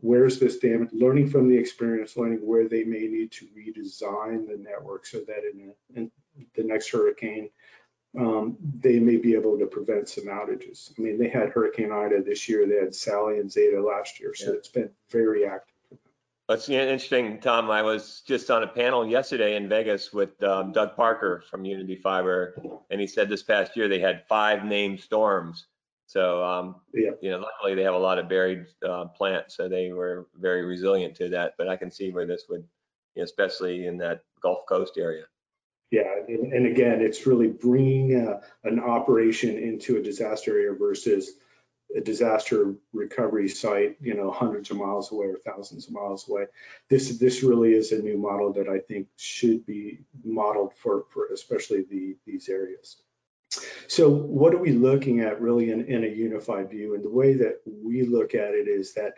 Where's 0.00 0.38
this 0.38 0.58
damage? 0.58 0.90
Learning 0.92 1.28
from 1.28 1.48
the 1.48 1.56
experience, 1.56 2.16
learning 2.16 2.38
where 2.38 2.68
they 2.68 2.84
may 2.84 3.06
need 3.08 3.30
to 3.32 3.46
redesign 3.46 4.46
the 4.46 4.56
network 4.58 5.06
so 5.06 5.18
that 5.20 5.42
in, 5.44 5.74
in 5.94 6.10
the 6.54 6.64
next 6.64 6.90
hurricane, 6.90 7.50
um, 8.18 8.56
they 8.80 8.98
may 8.98 9.16
be 9.16 9.34
able 9.34 9.58
to 9.58 9.66
prevent 9.66 10.08
some 10.08 10.24
outages. 10.24 10.92
I 10.98 11.02
mean, 11.02 11.18
they 11.18 11.28
had 11.28 11.50
Hurricane 11.50 11.92
Ida 11.92 12.22
this 12.22 12.48
year, 12.48 12.66
they 12.66 12.76
had 12.76 12.94
Sally 12.94 13.38
and 13.38 13.50
Zeta 13.50 13.82
last 13.82 14.20
year, 14.20 14.34
so 14.34 14.50
yeah. 14.50 14.56
it's 14.56 14.68
been 14.68 14.90
very 15.10 15.46
active. 15.46 15.72
That's 16.48 16.68
interesting, 16.68 17.40
Tom. 17.40 17.70
I 17.70 17.82
was 17.82 18.22
just 18.26 18.50
on 18.50 18.62
a 18.62 18.66
panel 18.66 19.06
yesterday 19.06 19.56
in 19.56 19.68
Vegas 19.68 20.12
with 20.12 20.42
um, 20.42 20.72
Doug 20.72 20.96
Parker 20.96 21.42
from 21.48 21.64
Unity 21.64 21.96
Fiber, 21.96 22.54
and 22.90 23.00
he 23.00 23.06
said 23.06 23.28
this 23.28 23.42
past 23.42 23.76
year 23.76 23.88
they 23.88 24.00
had 24.00 24.26
five 24.28 24.64
named 24.64 25.00
storms 25.00 25.66
so, 26.06 26.44
um, 26.44 26.76
yeah. 26.92 27.10
you 27.20 27.30
know, 27.30 27.38
luckily 27.38 27.74
they 27.74 27.82
have 27.82 27.94
a 27.94 27.98
lot 27.98 28.18
of 28.18 28.28
buried 28.28 28.66
uh, 28.86 29.06
plants, 29.06 29.56
so 29.56 29.68
they 29.68 29.92
were 29.92 30.28
very 30.38 30.64
resilient 30.64 31.14
to 31.16 31.28
that. 31.30 31.54
But 31.56 31.68
I 31.68 31.76
can 31.76 31.90
see 31.90 32.10
where 32.10 32.26
this 32.26 32.44
would, 32.48 32.64
you 33.14 33.22
know, 33.22 33.24
especially 33.24 33.86
in 33.86 33.98
that 33.98 34.22
Gulf 34.42 34.66
Coast 34.68 34.94
area. 34.98 35.24
Yeah, 35.90 36.10
and, 36.26 36.52
and 36.52 36.66
again, 36.66 37.02
it's 37.02 37.26
really 37.26 37.48
bringing 37.48 38.16
a, 38.16 38.40
an 38.64 38.80
operation 38.80 39.56
into 39.58 39.98
a 39.98 40.02
disaster 40.02 40.52
area 40.52 40.72
versus 40.72 41.32
a 41.94 42.00
disaster 42.00 42.74
recovery 42.92 43.48
site, 43.48 43.96
you 44.00 44.14
know, 44.14 44.30
hundreds 44.30 44.70
of 44.70 44.78
miles 44.78 45.12
away 45.12 45.26
or 45.26 45.38
thousands 45.44 45.86
of 45.86 45.92
miles 45.92 46.28
away. 46.28 46.46
This 46.88 47.18
this 47.18 47.42
really 47.42 47.74
is 47.74 47.92
a 47.92 47.98
new 47.98 48.16
model 48.16 48.52
that 48.54 48.68
I 48.68 48.78
think 48.78 49.08
should 49.16 49.66
be 49.66 50.00
modeled 50.24 50.72
for 50.82 51.04
for 51.12 51.26
especially 51.32 51.82
the 51.82 52.16
these 52.26 52.48
areas. 52.48 52.96
So 53.88 54.08
what 54.10 54.54
are 54.54 54.58
we 54.58 54.72
looking 54.72 55.20
at 55.20 55.40
really 55.40 55.70
in, 55.70 55.86
in 55.86 56.04
a 56.04 56.08
unified 56.08 56.70
view? 56.70 56.94
And 56.94 57.04
the 57.04 57.10
way 57.10 57.34
that 57.34 57.60
we 57.66 58.04
look 58.04 58.34
at 58.34 58.54
it 58.54 58.68
is 58.68 58.94
that 58.94 59.14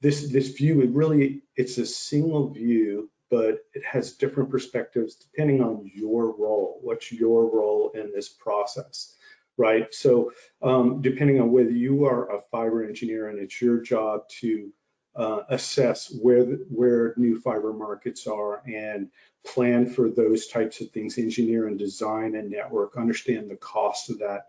this 0.00 0.30
this 0.30 0.48
view, 0.50 0.82
it 0.82 0.90
really 0.90 1.42
it's 1.56 1.78
a 1.78 1.86
single 1.86 2.50
view, 2.50 3.10
but 3.30 3.58
it 3.74 3.84
has 3.84 4.12
different 4.12 4.50
perspectives 4.50 5.16
depending 5.16 5.62
on 5.62 5.90
your 5.94 6.36
role. 6.36 6.78
What's 6.82 7.10
your 7.12 7.46
role 7.46 7.92
in 7.94 8.12
this 8.14 8.28
process? 8.28 9.14
Right. 9.58 9.92
So 9.94 10.32
um, 10.62 11.00
depending 11.00 11.40
on 11.40 11.50
whether 11.50 11.70
you 11.70 12.04
are 12.04 12.30
a 12.30 12.42
fiber 12.50 12.84
engineer 12.84 13.28
and 13.28 13.38
it's 13.38 13.60
your 13.60 13.80
job 13.80 14.28
to 14.40 14.70
uh, 15.16 15.42
assess 15.48 16.14
where 16.20 16.44
where 16.44 17.14
new 17.16 17.40
fiber 17.40 17.72
markets 17.72 18.26
are 18.26 18.62
and 18.66 19.10
plan 19.44 19.86
for 19.88 20.10
those 20.10 20.48
types 20.48 20.80
of 20.80 20.90
things, 20.90 21.18
engineer 21.18 21.66
and 21.68 21.78
design 21.78 22.34
and 22.34 22.50
network, 22.50 22.96
understand 22.96 23.50
the 23.50 23.56
cost 23.56 24.10
of 24.10 24.18
that, 24.18 24.46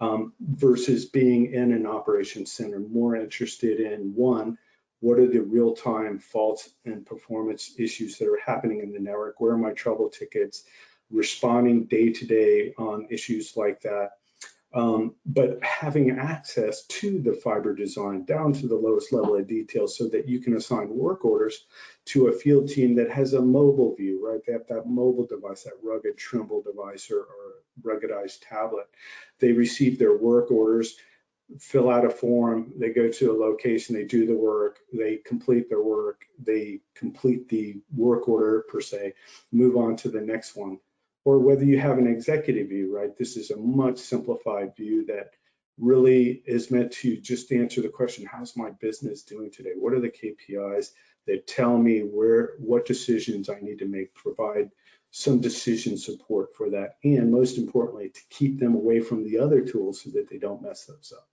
um, 0.00 0.32
versus 0.40 1.06
being 1.06 1.52
in 1.52 1.72
an 1.72 1.86
operations 1.86 2.52
center, 2.52 2.80
more 2.80 3.16
interested 3.16 3.80
in 3.80 4.14
one, 4.14 4.58
what 5.00 5.18
are 5.18 5.26
the 5.26 5.40
real-time 5.40 6.18
faults 6.18 6.68
and 6.84 7.06
performance 7.06 7.74
issues 7.78 8.18
that 8.18 8.28
are 8.28 8.40
happening 8.44 8.80
in 8.80 8.92
the 8.92 9.00
network? 9.00 9.40
Where 9.40 9.52
are 9.52 9.58
my 9.58 9.72
trouble 9.72 10.10
tickets? 10.10 10.64
Responding 11.10 11.84
day 11.84 12.12
to 12.12 12.26
day 12.26 12.74
on 12.76 13.08
issues 13.10 13.56
like 13.56 13.82
that. 13.82 14.10
Um, 14.72 15.16
but 15.26 15.62
having 15.64 16.10
access 16.10 16.84
to 16.86 17.20
the 17.20 17.32
fiber 17.32 17.74
design 17.74 18.24
down 18.24 18.52
to 18.52 18.68
the 18.68 18.76
lowest 18.76 19.12
level 19.12 19.34
of 19.34 19.48
detail 19.48 19.88
so 19.88 20.08
that 20.08 20.28
you 20.28 20.38
can 20.38 20.56
assign 20.56 20.88
work 20.90 21.24
orders 21.24 21.66
to 22.06 22.28
a 22.28 22.32
field 22.32 22.68
team 22.68 22.94
that 22.94 23.10
has 23.10 23.34
a 23.34 23.42
mobile 23.42 23.96
view, 23.96 24.24
right? 24.24 24.40
They 24.46 24.52
have 24.52 24.68
that 24.68 24.86
mobile 24.86 25.26
device, 25.26 25.64
that 25.64 25.72
rugged 25.82 26.16
Trimble 26.16 26.62
device 26.62 27.10
or, 27.10 27.20
or 27.20 27.62
ruggedized 27.82 28.46
tablet. 28.48 28.86
They 29.40 29.50
receive 29.50 29.98
their 29.98 30.16
work 30.16 30.52
orders, 30.52 30.96
fill 31.58 31.90
out 31.90 32.04
a 32.04 32.10
form, 32.10 32.72
they 32.76 32.90
go 32.90 33.10
to 33.10 33.32
a 33.32 33.36
location, 33.36 33.96
they 33.96 34.04
do 34.04 34.24
the 34.24 34.36
work, 34.36 34.78
they 34.92 35.16
complete 35.16 35.68
their 35.68 35.82
work, 35.82 36.26
they 36.38 36.80
complete 36.94 37.48
the 37.48 37.80
work 37.96 38.28
order 38.28 38.64
per 38.68 38.80
se, 38.80 39.14
move 39.50 39.76
on 39.76 39.96
to 39.96 40.08
the 40.08 40.20
next 40.20 40.54
one 40.54 40.78
or 41.30 41.38
whether 41.38 41.64
you 41.64 41.78
have 41.78 41.98
an 41.98 42.08
executive 42.08 42.68
view, 42.70 42.92
right? 42.96 43.16
This 43.16 43.36
is 43.36 43.52
a 43.52 43.56
much 43.56 43.98
simplified 43.98 44.74
view 44.76 45.06
that 45.06 45.30
really 45.78 46.42
is 46.44 46.72
meant 46.72 46.90
to 46.90 47.16
just 47.16 47.52
answer 47.52 47.80
the 47.80 47.88
question, 47.88 48.26
how's 48.26 48.56
my 48.56 48.70
business 48.70 49.22
doing 49.22 49.52
today? 49.52 49.70
What 49.76 49.92
are 49.92 50.00
the 50.00 50.10
KPIs 50.10 50.90
that 51.28 51.46
tell 51.46 51.78
me 51.78 52.00
where, 52.00 52.54
what 52.58 52.84
decisions 52.84 53.48
I 53.48 53.60
need 53.60 53.78
to 53.78 53.86
make, 53.86 54.12
provide 54.12 54.70
some 55.12 55.40
decision 55.40 55.98
support 55.98 56.56
for 56.56 56.70
that, 56.70 56.96
and 57.04 57.30
most 57.30 57.58
importantly, 57.58 58.08
to 58.08 58.20
keep 58.28 58.58
them 58.58 58.74
away 58.74 58.98
from 58.98 59.22
the 59.22 59.38
other 59.38 59.60
tools 59.60 60.02
so 60.02 60.10
that 60.10 60.28
they 60.28 60.38
don't 60.38 60.62
mess 60.62 60.84
those 60.86 61.12
up. 61.16 61.28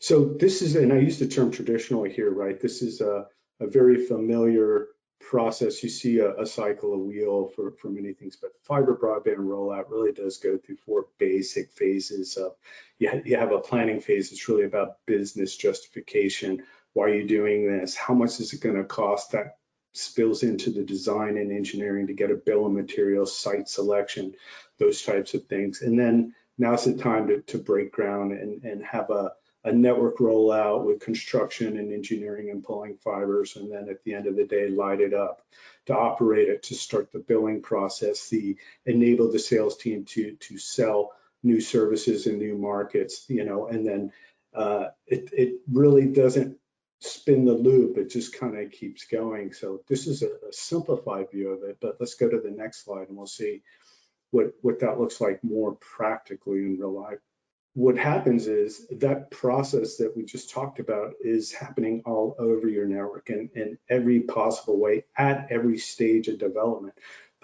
So 0.00 0.24
this 0.24 0.60
is, 0.60 0.74
and 0.74 0.92
I 0.92 0.98
use 0.98 1.20
the 1.20 1.28
term 1.28 1.52
traditionally 1.52 2.12
here, 2.12 2.32
right? 2.32 2.60
This 2.60 2.82
is 2.82 3.00
a, 3.00 3.26
a 3.60 3.68
very 3.68 4.06
familiar 4.06 4.88
process, 5.20 5.82
you 5.82 5.88
see 5.88 6.18
a, 6.18 6.34
a, 6.36 6.46
cycle, 6.46 6.92
a 6.92 6.98
wheel 6.98 7.48
for, 7.54 7.72
for 7.72 7.88
many 7.88 8.12
things, 8.12 8.36
but 8.36 8.52
fiber 8.62 8.96
broadband 8.96 9.38
rollout 9.38 9.90
really 9.90 10.12
does 10.12 10.38
go 10.38 10.56
through 10.58 10.76
four 10.76 11.06
basic 11.18 11.72
phases 11.72 12.36
of, 12.36 12.52
you, 12.98 13.10
ha 13.10 13.16
you 13.24 13.36
have 13.36 13.52
a 13.52 13.58
planning 13.58 14.00
phase, 14.00 14.32
it's 14.32 14.48
really 14.48 14.64
about 14.64 15.04
business 15.06 15.56
justification. 15.56 16.62
Why 16.92 17.06
are 17.06 17.14
you 17.14 17.26
doing 17.26 17.66
this? 17.66 17.94
How 17.94 18.14
much 18.14 18.40
is 18.40 18.52
it 18.52 18.60
gonna 18.60 18.84
cost? 18.84 19.32
That 19.32 19.58
spills 19.92 20.42
into 20.42 20.70
the 20.70 20.84
design 20.84 21.38
and 21.38 21.50
engineering 21.50 22.06
to 22.06 22.12
get 22.14 22.30
a 22.30 22.34
bill 22.34 22.66
of 22.66 22.72
materials, 22.72 23.36
site 23.36 23.68
selection, 23.68 24.34
those 24.78 25.02
types 25.02 25.34
of 25.34 25.46
things. 25.46 25.82
And 25.82 25.98
then 25.98 26.34
now's 26.58 26.84
the 26.84 26.94
time 26.94 27.28
to, 27.28 27.40
to 27.42 27.58
break 27.58 27.92
ground 27.92 28.32
and, 28.32 28.62
and 28.64 28.84
have 28.84 29.10
a, 29.10 29.32
a 29.66 29.72
network 29.72 30.18
rollout 30.18 30.84
with 30.84 31.00
construction 31.00 31.76
and 31.76 31.92
engineering 31.92 32.50
and 32.50 32.62
pulling 32.62 32.96
fibers, 32.98 33.56
and 33.56 33.70
then 33.70 33.88
at 33.90 34.02
the 34.04 34.14
end 34.14 34.28
of 34.28 34.36
the 34.36 34.46
day, 34.46 34.68
light 34.68 35.00
it 35.00 35.12
up 35.12 35.42
to 35.86 35.94
operate 35.94 36.48
it, 36.48 36.62
to 36.62 36.74
start 36.74 37.10
the 37.12 37.18
billing 37.18 37.62
process, 37.62 38.28
the 38.28 38.56
enable 38.86 39.30
the 39.30 39.40
sales 39.40 39.76
team 39.76 40.04
to 40.04 40.36
to 40.36 40.56
sell 40.56 41.12
new 41.42 41.60
services 41.60 42.28
in 42.28 42.38
new 42.38 42.56
markets, 42.56 43.24
you 43.28 43.44
know, 43.44 43.66
and 43.66 43.84
then 43.84 44.12
uh, 44.54 44.86
it 45.06 45.30
it 45.32 45.54
really 45.70 46.06
doesn't 46.06 46.58
spin 47.00 47.44
the 47.44 47.52
loop. 47.52 47.98
It 47.98 48.10
just 48.10 48.38
kind 48.38 48.56
of 48.56 48.70
keeps 48.70 49.04
going. 49.06 49.52
So 49.52 49.82
this 49.88 50.06
is 50.06 50.22
a, 50.22 50.28
a 50.28 50.52
simplified 50.52 51.32
view 51.32 51.50
of 51.50 51.64
it, 51.64 51.78
but 51.80 51.96
let's 51.98 52.14
go 52.14 52.28
to 52.30 52.40
the 52.40 52.52
next 52.52 52.84
slide 52.84 53.08
and 53.08 53.16
we'll 53.16 53.26
see 53.26 53.62
what 54.30 54.52
what 54.62 54.78
that 54.80 55.00
looks 55.00 55.20
like 55.20 55.42
more 55.42 55.74
practically 55.74 56.58
in 56.58 56.78
real 56.78 56.92
life. 56.92 57.18
What 57.76 57.98
happens 57.98 58.46
is 58.46 58.86
that 58.90 59.30
process 59.30 59.98
that 59.98 60.16
we 60.16 60.24
just 60.24 60.48
talked 60.48 60.78
about 60.78 61.12
is 61.20 61.52
happening 61.52 62.00
all 62.06 62.34
over 62.38 62.66
your 62.66 62.86
network 62.86 63.28
and 63.28 63.50
in 63.54 63.76
every 63.90 64.20
possible 64.20 64.80
way 64.80 65.04
at 65.14 65.48
every 65.50 65.76
stage 65.76 66.28
of 66.28 66.38
development, 66.38 66.94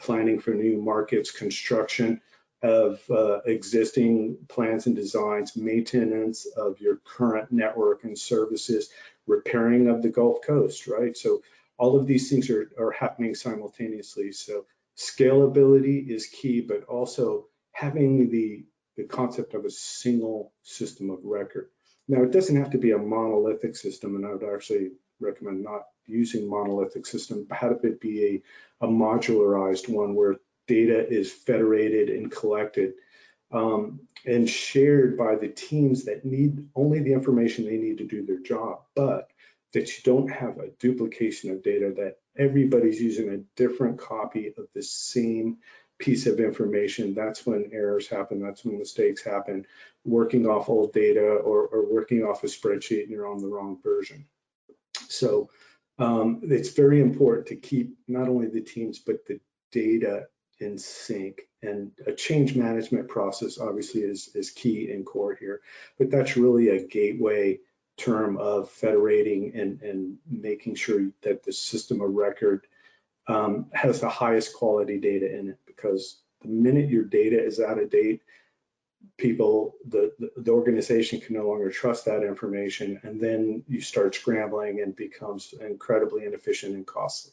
planning 0.00 0.40
for 0.40 0.52
new 0.54 0.80
markets, 0.80 1.30
construction 1.30 2.22
of 2.62 2.98
uh, 3.10 3.40
existing 3.44 4.38
plans 4.48 4.86
and 4.86 4.96
designs, 4.96 5.54
maintenance 5.54 6.46
of 6.46 6.80
your 6.80 6.96
current 7.04 7.52
network 7.52 8.04
and 8.04 8.18
services, 8.18 8.88
repairing 9.26 9.88
of 9.88 10.00
the 10.00 10.08
Gulf 10.08 10.38
Coast, 10.46 10.86
right? 10.86 11.14
So 11.14 11.42
all 11.76 12.00
of 12.00 12.06
these 12.06 12.30
things 12.30 12.48
are, 12.48 12.70
are 12.78 12.92
happening 12.92 13.34
simultaneously. 13.34 14.32
So 14.32 14.64
scalability 14.96 16.08
is 16.08 16.24
key, 16.24 16.62
but 16.62 16.84
also 16.84 17.48
having 17.72 18.30
the 18.30 18.64
the 18.96 19.04
concept 19.04 19.54
of 19.54 19.64
a 19.64 19.70
single 19.70 20.52
system 20.62 21.10
of 21.10 21.18
record. 21.24 21.68
Now, 22.08 22.22
it 22.22 22.32
doesn't 22.32 22.56
have 22.56 22.70
to 22.70 22.78
be 22.78 22.90
a 22.92 22.98
monolithic 22.98 23.76
system, 23.76 24.16
and 24.16 24.26
I 24.26 24.34
would 24.34 24.54
actually 24.54 24.92
recommend 25.20 25.62
not 25.62 25.82
using 26.06 26.48
monolithic 26.48 27.06
system. 27.06 27.46
But 27.48 27.58
have 27.58 27.78
it 27.84 28.00
be 28.00 28.42
a, 28.80 28.86
a 28.86 28.88
modularized 28.88 29.88
one 29.88 30.14
where 30.14 30.36
data 30.66 31.08
is 31.08 31.32
federated 31.32 32.10
and 32.10 32.30
collected 32.30 32.94
um, 33.52 34.00
and 34.24 34.48
shared 34.48 35.18
by 35.18 35.36
the 35.36 35.48
teams 35.48 36.04
that 36.04 36.24
need 36.24 36.66
only 36.74 37.00
the 37.00 37.12
information 37.12 37.64
they 37.64 37.76
need 37.76 37.98
to 37.98 38.06
do 38.06 38.24
their 38.24 38.40
job, 38.40 38.80
but 38.94 39.30
that 39.72 39.88
you 39.88 40.02
don't 40.04 40.28
have 40.28 40.58
a 40.58 40.70
duplication 40.78 41.50
of 41.50 41.62
data 41.62 41.92
that 41.96 42.16
everybody's 42.36 43.00
using 43.00 43.30
a 43.30 43.38
different 43.56 43.98
copy 43.98 44.52
of 44.56 44.66
the 44.74 44.82
same 44.82 45.58
piece 46.02 46.26
of 46.26 46.40
information, 46.40 47.14
that's 47.14 47.46
when 47.46 47.70
errors 47.72 48.08
happen, 48.08 48.40
that's 48.40 48.64
when 48.64 48.78
mistakes 48.78 49.22
happen, 49.22 49.64
working 50.04 50.46
off 50.46 50.68
old 50.68 50.92
data 50.92 51.24
or, 51.24 51.66
or 51.66 51.94
working 51.94 52.24
off 52.24 52.42
a 52.44 52.48
spreadsheet 52.48 53.02
and 53.02 53.10
you're 53.10 53.26
on 53.26 53.40
the 53.40 53.46
wrong 53.46 53.78
version. 53.82 54.26
So 55.08 55.50
um, 55.98 56.40
it's 56.42 56.70
very 56.70 57.00
important 57.00 57.46
to 57.48 57.56
keep 57.56 57.96
not 58.08 58.28
only 58.28 58.48
the 58.48 58.60
teams, 58.60 58.98
but 58.98 59.24
the 59.26 59.40
data 59.70 60.26
in 60.58 60.78
sync. 60.78 61.42
And 61.62 61.92
a 62.06 62.12
change 62.12 62.56
management 62.56 63.08
process 63.08 63.58
obviously 63.58 64.02
is, 64.02 64.28
is 64.34 64.50
key 64.50 64.90
and 64.90 65.06
core 65.06 65.34
here, 65.34 65.60
but 65.98 66.10
that's 66.10 66.36
really 66.36 66.68
a 66.70 66.84
gateway 66.84 67.60
term 67.96 68.36
of 68.38 68.70
federating 68.70 69.52
and, 69.54 69.80
and 69.82 70.18
making 70.28 70.74
sure 70.74 71.10
that 71.22 71.44
the 71.44 71.52
system 71.52 72.00
of 72.00 72.10
record 72.10 72.66
um, 73.28 73.66
has 73.72 74.00
the 74.00 74.08
highest 74.08 74.54
quality 74.54 74.98
data 74.98 75.38
in 75.38 75.50
it 75.50 75.58
because 75.76 76.20
the 76.42 76.48
minute 76.48 76.88
your 76.90 77.04
data 77.04 77.42
is 77.42 77.60
out 77.60 77.78
of 77.78 77.90
date, 77.90 78.22
people, 79.16 79.74
the, 79.88 80.12
the, 80.36 80.50
organization 80.50 81.20
can 81.20 81.34
no 81.36 81.48
longer 81.48 81.70
trust 81.70 82.04
that 82.04 82.22
information 82.22 83.00
and 83.02 83.20
then 83.20 83.64
you 83.66 83.80
start 83.80 84.14
scrambling 84.14 84.80
and 84.80 84.94
becomes 84.94 85.54
incredibly 85.60 86.24
inefficient 86.24 86.74
and 86.74 86.86
costly. 86.86 87.32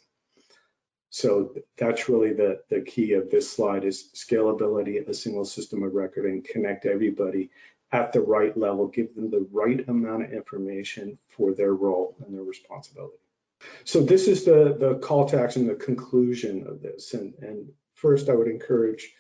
So 1.12 1.56
that's 1.78 2.08
really 2.08 2.34
the, 2.34 2.62
the 2.70 2.82
key 2.82 3.14
of 3.14 3.32
this 3.32 3.52
slide 3.52 3.84
is 3.84 4.10
scalability, 4.16 5.08
a 5.08 5.14
single 5.14 5.46
system 5.46 5.84
of 5.84 5.94
record 5.94 6.26
and 6.26 6.44
connect 6.44 6.86
everybody 6.86 7.50
at 7.92 8.14
the 8.14 8.22
right 8.22 8.56
level, 8.56 8.88
give 8.88 9.16
them 9.16 9.32
the 9.32 9.48
right 9.52 9.88
amount 9.88 10.24
of 10.24 10.34
information 10.34 11.18
for 11.30 11.54
their 11.54 11.74
role 11.74 12.16
and 12.24 12.36
their 12.36 12.44
responsibility. 12.44 13.18
So 13.84 14.02
this 14.02 14.28
is 14.28 14.46
the, 14.46 14.76
the 14.80 15.00
call 15.00 15.28
to 15.30 15.42
action, 15.42 15.68
the 15.68 15.76
conclusion 15.76 16.68
of 16.68 16.82
this. 16.82 17.14
And, 17.14 17.34
and 17.42 17.72
first 18.02 18.30
I 18.30 18.34
would 18.34 18.48
encourage 18.48 19.12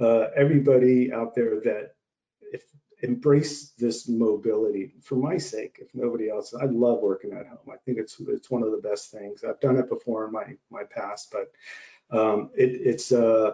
uh, 0.00 0.26
everybody 0.36 1.12
out 1.12 1.34
there 1.34 1.60
that 1.60 1.94
if 2.52 2.62
embrace 3.02 3.70
this 3.78 4.08
mobility 4.08 4.92
for 5.02 5.16
my 5.16 5.38
sake, 5.38 5.78
if 5.80 5.88
nobody 5.94 6.28
else, 6.30 6.54
I 6.54 6.64
love 6.64 7.00
working 7.00 7.32
at 7.32 7.46
home. 7.46 7.72
I 7.72 7.76
think 7.84 7.98
it's 7.98 8.16
it's 8.20 8.50
one 8.50 8.62
of 8.62 8.72
the 8.72 8.88
best 8.88 9.10
things. 9.10 9.44
I've 9.44 9.60
done 9.60 9.76
it 9.76 9.88
before 9.88 10.26
in 10.26 10.32
my 10.32 10.56
my 10.70 10.84
past, 10.84 11.32
but 11.32 11.52
um, 12.16 12.50
it, 12.56 12.70
it's 12.70 13.12
uh, 13.12 13.52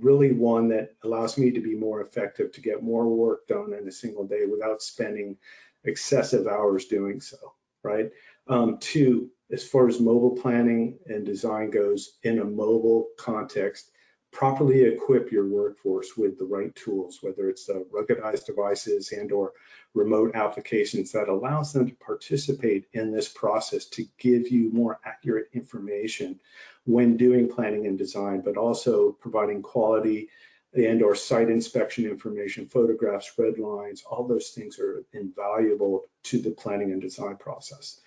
really 0.00 0.32
one 0.32 0.68
that 0.68 0.94
allows 1.02 1.38
me 1.38 1.52
to 1.52 1.60
be 1.60 1.74
more 1.74 2.00
effective, 2.00 2.52
to 2.52 2.60
get 2.60 2.82
more 2.82 3.06
work 3.06 3.46
done 3.48 3.72
in 3.72 3.88
a 3.88 3.92
single 3.92 4.26
day 4.26 4.44
without 4.50 4.82
spending 4.82 5.36
excessive 5.84 6.46
hours 6.46 6.86
doing 6.86 7.20
so, 7.20 7.54
right? 7.82 8.10
Um, 8.46 8.78
two, 8.78 9.30
as 9.50 9.66
far 9.66 9.88
as 9.88 10.00
mobile 10.00 10.36
planning 10.36 10.98
and 11.06 11.24
design 11.24 11.70
goes 11.70 12.12
in 12.22 12.38
a 12.38 12.44
mobile 12.44 13.08
context, 13.18 13.90
properly 14.30 14.82
equip 14.82 15.32
your 15.32 15.46
workforce 15.46 16.16
with 16.16 16.38
the 16.38 16.44
right 16.44 16.74
tools, 16.74 17.18
whether 17.22 17.48
it's 17.48 17.66
the 17.66 17.86
ruggedized 17.90 18.44
devices 18.44 19.10
and 19.12 19.32
or 19.32 19.52
remote 19.94 20.34
applications 20.34 21.12
that 21.12 21.28
allows 21.28 21.72
them 21.72 21.88
to 21.88 21.94
participate 21.94 22.86
in 22.92 23.10
this 23.10 23.28
process 23.28 23.86
to 23.86 24.06
give 24.18 24.48
you 24.48 24.70
more 24.70 25.00
accurate 25.04 25.48
information 25.54 26.38
when 26.84 27.16
doing 27.16 27.48
planning 27.48 27.86
and 27.86 27.98
design, 27.98 28.42
but 28.42 28.56
also 28.56 29.12
providing 29.12 29.62
quality 29.62 30.28
and 30.74 31.02
or 31.02 31.14
site 31.14 31.48
inspection 31.48 32.04
information, 32.04 32.66
photographs, 32.66 33.32
red 33.38 33.58
lines, 33.58 34.04
all 34.08 34.26
those 34.26 34.50
things 34.50 34.78
are 34.78 35.04
invaluable 35.12 36.04
to 36.22 36.38
the 36.38 36.50
planning 36.50 36.92
and 36.92 37.00
design 37.00 37.36
process. 37.36 38.00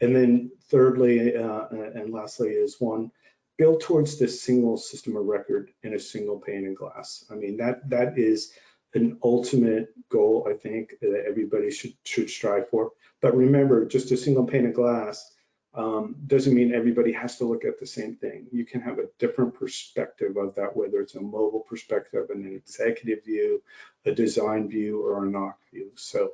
And 0.00 0.14
then 0.14 0.50
thirdly, 0.70 1.36
uh, 1.36 1.66
and 1.70 2.12
lastly 2.12 2.50
is 2.50 2.76
one, 2.78 3.10
build 3.56 3.80
towards 3.80 4.18
this 4.18 4.42
single 4.42 4.76
system 4.76 5.16
of 5.16 5.26
record 5.26 5.70
in 5.82 5.94
a 5.94 5.98
single 5.98 6.38
pane 6.38 6.66
of 6.68 6.76
glass. 6.76 7.24
I 7.30 7.34
mean, 7.34 7.56
that 7.56 7.88
that 7.90 8.18
is 8.18 8.52
an 8.94 9.18
ultimate 9.22 9.88
goal, 10.08 10.48
I 10.48 10.54
think, 10.54 10.94
that 11.00 11.24
everybody 11.28 11.70
should, 11.70 11.94
should 12.04 12.30
strive 12.30 12.70
for. 12.70 12.92
But 13.20 13.36
remember, 13.36 13.84
just 13.84 14.12
a 14.12 14.16
single 14.16 14.46
pane 14.46 14.66
of 14.66 14.74
glass 14.74 15.30
um, 15.74 16.16
doesn't 16.26 16.54
mean 16.54 16.72
everybody 16.72 17.12
has 17.12 17.36
to 17.38 17.44
look 17.44 17.64
at 17.64 17.78
the 17.78 17.86
same 17.86 18.16
thing. 18.16 18.46
You 18.50 18.64
can 18.64 18.80
have 18.80 18.98
a 18.98 19.08
different 19.18 19.54
perspective 19.54 20.36
of 20.36 20.54
that, 20.54 20.76
whether 20.76 21.00
it's 21.00 21.14
a 21.14 21.20
mobile 21.20 21.64
perspective, 21.68 22.30
an 22.30 22.46
executive 22.46 23.24
view, 23.24 23.62
a 24.06 24.12
design 24.12 24.68
view, 24.68 25.04
or 25.04 25.24
a 25.24 25.28
NOC 25.28 25.54
view. 25.72 25.90
So 25.96 26.30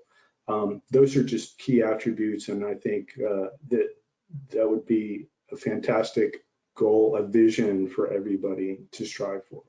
um, 0.49 0.83
those 0.91 1.17
are 1.17 1.25
just 1.25 1.59
key 1.59 1.83
attributes, 1.83 2.49
and 2.49 2.65
I 2.65 2.75
think 2.75 3.11
uh, 3.19 3.49
that 3.71 3.89
that 4.51 4.69
would 4.69 4.87
be 4.87 5.29
a 5.53 5.57
fantastic 5.57 6.45
goal, 6.77 7.17
a 7.17 7.23
vision 7.23 7.89
for 7.89 8.13
everybody 8.13 8.81
to 8.93 9.05
strive 9.05 9.47
for. 9.47 9.63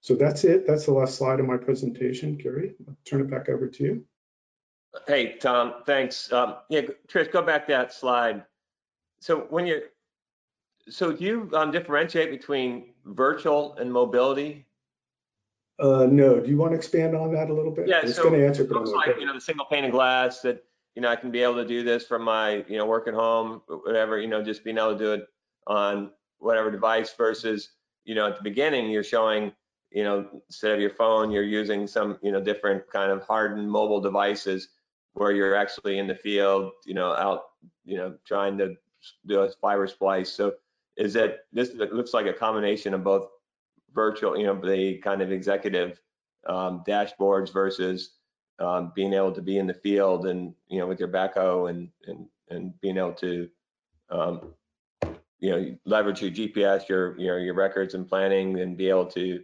So 0.00 0.14
that's 0.14 0.44
it. 0.44 0.66
That's 0.66 0.86
the 0.86 0.92
last 0.92 1.16
slide 1.16 1.40
of 1.40 1.46
my 1.46 1.56
presentation. 1.56 2.36
Gary, 2.36 2.74
I'll 2.86 2.96
turn 3.04 3.20
it 3.20 3.30
back 3.30 3.48
over 3.48 3.66
to 3.66 3.84
you. 3.84 4.04
Hey, 5.06 5.36
Tom, 5.38 5.74
thanks. 5.86 6.30
Um, 6.32 6.56
yeah, 6.68 6.82
Trish, 7.08 7.32
go 7.32 7.42
back 7.42 7.66
that 7.68 7.92
slide. 7.92 8.44
So 9.20 9.46
when 9.48 9.66
you, 9.66 9.82
so 10.88 11.12
do 11.12 11.24
you 11.24 11.50
um, 11.54 11.70
differentiate 11.70 12.30
between 12.30 12.92
virtual 13.06 13.74
and 13.76 13.90
mobility? 13.90 14.66
Uh, 15.82 16.06
no, 16.06 16.38
do 16.38 16.48
you 16.48 16.56
want 16.56 16.70
to 16.70 16.76
expand 16.76 17.16
on 17.16 17.34
that 17.34 17.50
a 17.50 17.52
little 17.52 17.72
bit? 17.72 17.88
Yeah, 17.88 18.02
it's 18.04 18.14
so 18.14 18.22
going 18.22 18.38
to 18.38 18.46
answer, 18.46 18.62
it 18.62 18.70
looks 18.70 18.90
like, 18.90 19.16
you 19.18 19.26
know, 19.26 19.34
the 19.34 19.40
single 19.40 19.66
pane 19.66 19.84
of 19.84 19.90
glass 19.90 20.40
that, 20.42 20.62
you 20.94 21.02
know, 21.02 21.08
I 21.08 21.16
can 21.16 21.32
be 21.32 21.42
able 21.42 21.56
to 21.56 21.66
do 21.66 21.82
this 21.82 22.06
from 22.06 22.22
my, 22.22 22.64
you 22.68 22.78
know, 22.78 22.86
work 22.86 23.08
at 23.08 23.14
home, 23.14 23.62
whatever, 23.66 24.20
you 24.20 24.28
know, 24.28 24.44
just 24.44 24.62
being 24.62 24.78
able 24.78 24.92
to 24.92 24.98
do 24.98 25.12
it 25.12 25.26
on 25.66 26.12
whatever 26.38 26.70
device 26.70 27.12
versus, 27.18 27.70
you 28.04 28.14
know, 28.14 28.28
at 28.28 28.36
the 28.36 28.42
beginning, 28.42 28.90
you're 28.90 29.02
showing, 29.02 29.50
you 29.90 30.04
know, 30.04 30.28
instead 30.48 30.72
of 30.72 30.80
your 30.80 30.90
phone, 30.90 31.32
you're 31.32 31.42
using 31.42 31.88
some, 31.88 32.16
you 32.22 32.30
know, 32.30 32.40
different 32.40 32.88
kind 32.88 33.10
of 33.10 33.22
hardened 33.22 33.68
mobile 33.68 34.00
devices 34.00 34.68
where 35.14 35.32
you're 35.32 35.56
actually 35.56 35.98
in 35.98 36.06
the 36.06 36.14
field, 36.14 36.70
you 36.86 36.94
know, 36.94 37.12
out, 37.14 37.42
you 37.84 37.96
know, 37.96 38.14
trying 38.24 38.56
to 38.58 38.76
do 39.26 39.40
a 39.40 39.50
fiber 39.60 39.88
splice. 39.88 40.32
So 40.32 40.54
is 40.96 41.12
that 41.14 41.40
this 41.52 41.74
looks 41.74 42.14
like 42.14 42.26
a 42.26 42.32
combination 42.32 42.94
of 42.94 43.02
both 43.02 43.26
virtual, 43.94 44.36
you 44.36 44.46
know, 44.46 44.54
the 44.54 44.98
kind 44.98 45.22
of 45.22 45.32
executive 45.32 46.00
um, 46.48 46.82
dashboards 46.86 47.52
versus 47.52 48.12
um, 48.58 48.92
being 48.94 49.12
able 49.12 49.32
to 49.32 49.42
be 49.42 49.58
in 49.58 49.66
the 49.66 49.74
field 49.74 50.26
and 50.26 50.54
you 50.68 50.78
know 50.78 50.86
with 50.86 51.00
your 51.00 51.08
backhoe 51.08 51.70
and 51.70 51.88
and 52.06 52.26
and 52.50 52.80
being 52.80 52.96
able 52.96 53.14
to 53.14 53.48
um, 54.10 54.54
you 55.40 55.50
know 55.50 55.76
leverage 55.84 56.22
your 56.22 56.30
GPS, 56.30 56.88
your 56.88 57.18
your 57.18 57.38
your 57.40 57.54
records 57.54 57.94
and 57.94 58.08
planning, 58.08 58.60
and 58.60 58.76
be 58.76 58.88
able 58.88 59.06
to 59.06 59.42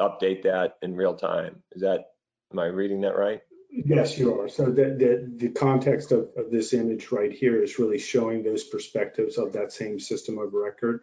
update 0.00 0.42
that 0.42 0.76
in 0.82 0.94
real 0.94 1.14
time. 1.14 1.62
Is 1.72 1.82
that 1.82 2.06
am 2.52 2.58
I 2.58 2.66
reading 2.66 3.00
that 3.02 3.16
right? 3.16 3.40
Yes, 3.70 4.18
you 4.18 4.40
are. 4.40 4.48
So 4.48 4.66
the, 4.66 4.84
the, 4.84 5.32
the 5.36 5.48
context 5.50 6.10
of, 6.12 6.30
of 6.36 6.50
this 6.50 6.72
image 6.72 7.12
right 7.12 7.32
here 7.32 7.62
is 7.62 7.78
really 7.78 7.98
showing 7.98 8.42
those 8.42 8.64
perspectives 8.64 9.36
of 9.36 9.52
that 9.52 9.72
same 9.72 10.00
system 10.00 10.38
of 10.38 10.54
record. 10.54 11.02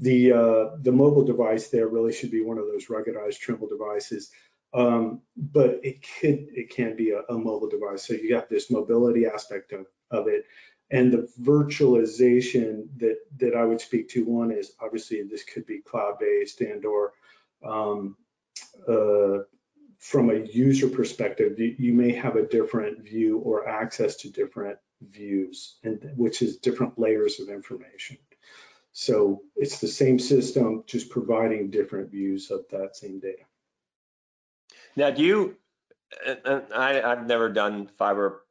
The 0.00 0.32
uh, 0.32 0.76
the 0.80 0.92
mobile 0.92 1.24
device 1.24 1.68
there 1.68 1.86
really 1.86 2.12
should 2.12 2.32
be 2.32 2.42
one 2.42 2.58
of 2.58 2.66
those 2.66 2.86
ruggedized 2.86 3.38
Trimble 3.38 3.68
devices, 3.68 4.30
um, 4.72 5.22
but 5.36 5.80
it 5.84 6.02
could 6.02 6.48
it 6.52 6.70
can 6.70 6.96
be 6.96 7.10
a, 7.10 7.20
a, 7.32 7.38
mobile 7.38 7.68
device. 7.68 8.04
So 8.04 8.14
you 8.14 8.28
got 8.28 8.48
this 8.48 8.72
mobility 8.72 9.26
aspect 9.26 9.72
of, 9.72 9.86
of 10.10 10.26
it, 10.26 10.46
and 10.90 11.12
the 11.12 11.28
virtualization 11.40 12.88
that 12.96 13.18
that 13.38 13.54
I 13.54 13.64
would 13.64 13.80
speak 13.80 14.08
to. 14.10 14.24
One 14.24 14.50
is 14.50 14.72
obviously 14.80 15.22
this 15.22 15.44
could 15.44 15.64
be 15.64 15.78
cloud 15.78 16.18
based 16.18 16.60
and 16.60 16.84
or 16.84 17.12
um, 17.64 18.16
uh, 18.88 19.44
from 20.04 20.28
a 20.28 20.34
user 20.34 20.86
perspective, 20.90 21.58
you, 21.58 21.94
may 21.94 22.12
have 22.12 22.36
a 22.36 22.46
different 22.46 23.02
view 23.02 23.38
or 23.38 23.66
access 23.66 24.16
to 24.16 24.28
different 24.28 24.78
views, 25.00 25.76
and 25.82 26.12
which 26.14 26.42
is 26.42 26.58
different 26.58 26.98
layers 26.98 27.40
of 27.40 27.48
information. 27.48 28.18
So 28.92 29.40
it's 29.56 29.78
the 29.78 29.88
same 29.88 30.18
system, 30.18 30.84
just 30.86 31.08
providing 31.08 31.70
different 31.70 32.10
views 32.10 32.50
of 32.50 32.66
that 32.70 32.96
same 32.96 33.18
data. 33.18 33.44
Now, 34.94 35.10
do 35.10 35.22
you, 35.22 35.56
I, 36.44 37.00
I've 37.00 37.26
never 37.26 37.48
done 37.48 37.88
fiber 37.96 38.44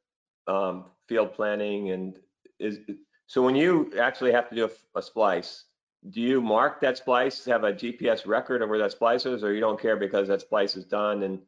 um, 0.48 0.86
field 1.08 1.36
planning 1.36 1.92
and 1.92 2.18
is, 2.58 2.80
so 3.28 3.44
when 3.44 3.56
you 3.56 3.94
actually 4.02 4.32
have 4.32 4.50
to 4.50 4.56
do 4.56 4.66
a, 4.66 4.98
a, 4.98 5.04
splice, 5.04 5.66
do 6.10 6.22
you 6.22 6.42
mark 6.42 6.82
that 6.82 6.98
splice, 6.98 7.46
have 7.46 7.64
a 7.64 7.74
GPS 7.74 8.28
record 8.28 8.62
of 8.62 8.70
where 8.70 8.80
that 8.80 8.92
splice 8.92 9.26
is, 9.26 9.44
or 9.44 9.54
you 9.54 9.62
don't 9.62 9.80
care 9.80 9.96
because 9.96 10.28
that 10.28 10.42
splice 10.42 10.76
is 10.76 10.86
done 10.86 11.24
and 11.24 11.40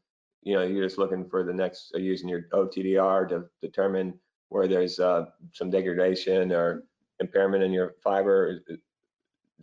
you 0.43 0.53
know 0.53 0.63
you're 0.63 0.85
just 0.85 0.97
looking 0.97 1.27
for 1.29 1.43
the 1.43 1.53
next, 1.53 1.91
using 1.95 2.29
your 2.29 2.43
OTDR 2.53 3.27
to 3.29 3.45
determine 3.61 4.19
where 4.49 4.67
there's 4.67 4.99
uh, 4.99 5.25
some 5.53 5.69
degradation 5.69 6.51
or 6.51 6.83
impairment 7.19 7.63
in 7.63 7.73
your 7.73 7.95
fiber? 8.03 8.61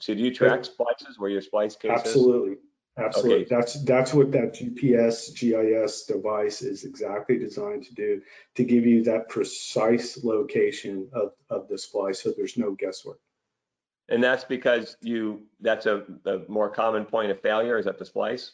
So 0.00 0.14
do 0.14 0.20
you 0.20 0.35
track 0.35 0.64
splices 0.64 1.18
where 1.18 1.31
your 1.31 1.42
splice 1.42 1.76
cases? 1.76 2.07
Absolutely. 2.07 2.57
Absolutely. 2.98 3.46
Okay. 3.46 3.46
That's 3.48 3.83
that's 3.85 4.12
what 4.12 4.33
that 4.33 4.55
GPS 4.55 5.35
GIS 5.35 6.05
device 6.05 6.61
is 6.61 6.85
exactly 6.85 7.38
designed 7.38 7.85
to 7.85 7.94
do 7.94 8.20
to 8.57 8.64
give 8.64 8.85
you 8.85 9.05
that 9.05 9.31
precise 9.31 10.22
location 10.22 11.09
of, 11.14 11.33
of 11.48 11.68
the 11.68 11.78
splice 11.78 12.22
so 12.22 12.35
there's 12.37 12.59
no 12.59 12.72
guesswork. 12.72 13.18
And 14.08 14.22
that's 14.22 14.44
because 14.44 14.96
you 15.00 15.42
that's 15.60 15.86
a, 15.86 16.04
a 16.26 16.40
more 16.48 16.68
common 16.68 17.04
point 17.04 17.30
of 17.30 17.40
failure 17.40 17.78
is 17.78 17.86
at 17.86 17.98
the 17.98 18.04
splice? 18.04 18.52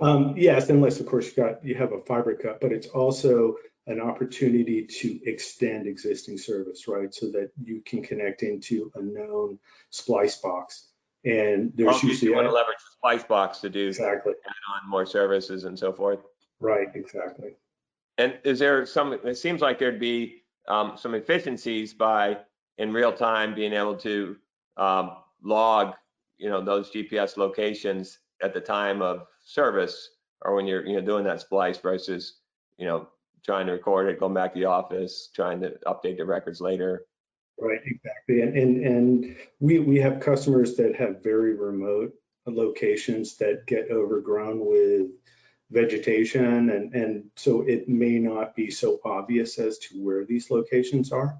Um, 0.00 0.34
yes, 0.36 0.68
unless 0.68 1.00
of 1.00 1.06
course 1.06 1.28
you 1.28 1.42
got 1.42 1.64
you 1.64 1.74
have 1.74 1.92
a 1.92 2.00
fiber 2.00 2.34
cut, 2.34 2.60
but 2.60 2.72
it's 2.72 2.88
also 2.88 3.56
an 3.86 4.00
opportunity 4.00 4.84
to 4.84 5.18
extend 5.24 5.86
existing 5.86 6.38
service, 6.38 6.86
right? 6.86 7.12
So 7.12 7.26
that 7.32 7.50
you 7.62 7.82
can 7.84 8.02
connect 8.02 8.42
into 8.42 8.92
a 8.94 9.02
known 9.02 9.58
splice 9.90 10.36
box. 10.36 10.88
And 11.24 11.72
there's 11.74 12.02
usually 12.02 12.30
you 12.30 12.36
want 12.36 12.48
to 12.48 12.52
leverage 12.52 12.78
the 12.78 12.96
splice 12.98 13.24
box 13.24 13.58
to 13.60 13.70
do 13.70 13.88
exactly 13.88 14.32
add 14.44 14.82
on 14.84 14.90
more 14.90 15.06
services 15.06 15.64
and 15.64 15.78
so 15.78 15.92
forth. 15.92 16.20
Right, 16.60 16.88
exactly. 16.94 17.50
And 18.18 18.38
is 18.44 18.58
there 18.58 18.86
some? 18.86 19.12
It 19.12 19.38
seems 19.38 19.60
like 19.60 19.78
there'd 19.78 20.00
be 20.00 20.42
um, 20.68 20.94
some 20.96 21.14
efficiencies 21.14 21.94
by 21.94 22.38
in 22.78 22.92
real 22.92 23.12
time 23.12 23.54
being 23.54 23.72
able 23.72 23.96
to 23.96 24.36
um, 24.76 25.16
log, 25.42 25.94
you 26.38 26.48
know, 26.48 26.62
those 26.62 26.90
GPS 26.90 27.36
locations 27.36 28.18
at 28.42 28.54
the 28.54 28.60
time 28.60 29.02
of 29.02 29.26
service 29.44 30.10
or 30.44 30.54
when 30.54 30.66
you're 30.66 30.86
you 30.86 30.94
know 30.94 31.00
doing 31.00 31.24
that 31.24 31.40
splice 31.40 31.78
versus 31.78 32.40
you 32.78 32.86
know 32.86 33.08
trying 33.44 33.66
to 33.66 33.72
record 33.72 34.08
it, 34.08 34.20
going 34.20 34.34
back 34.34 34.54
to 34.54 34.60
the 34.60 34.66
office, 34.66 35.30
trying 35.34 35.60
to 35.60 35.72
update 35.86 36.16
the 36.16 36.24
records 36.24 36.60
later. 36.60 37.06
Right, 37.60 37.80
exactly. 37.84 38.42
And 38.42 38.56
and, 38.56 38.86
and 38.86 39.36
we, 39.60 39.78
we 39.78 39.98
have 39.98 40.20
customers 40.20 40.76
that 40.76 40.94
have 40.96 41.22
very 41.22 41.54
remote 41.54 42.12
locations 42.46 43.36
that 43.36 43.66
get 43.66 43.90
overgrown 43.90 44.64
with 44.64 45.10
vegetation 45.70 46.70
and, 46.70 46.92
and 46.92 47.24
so 47.36 47.62
it 47.62 47.88
may 47.88 48.18
not 48.18 48.54
be 48.54 48.70
so 48.70 49.00
obvious 49.04 49.58
as 49.58 49.78
to 49.78 50.02
where 50.02 50.24
these 50.24 50.50
locations 50.50 51.12
are. 51.12 51.38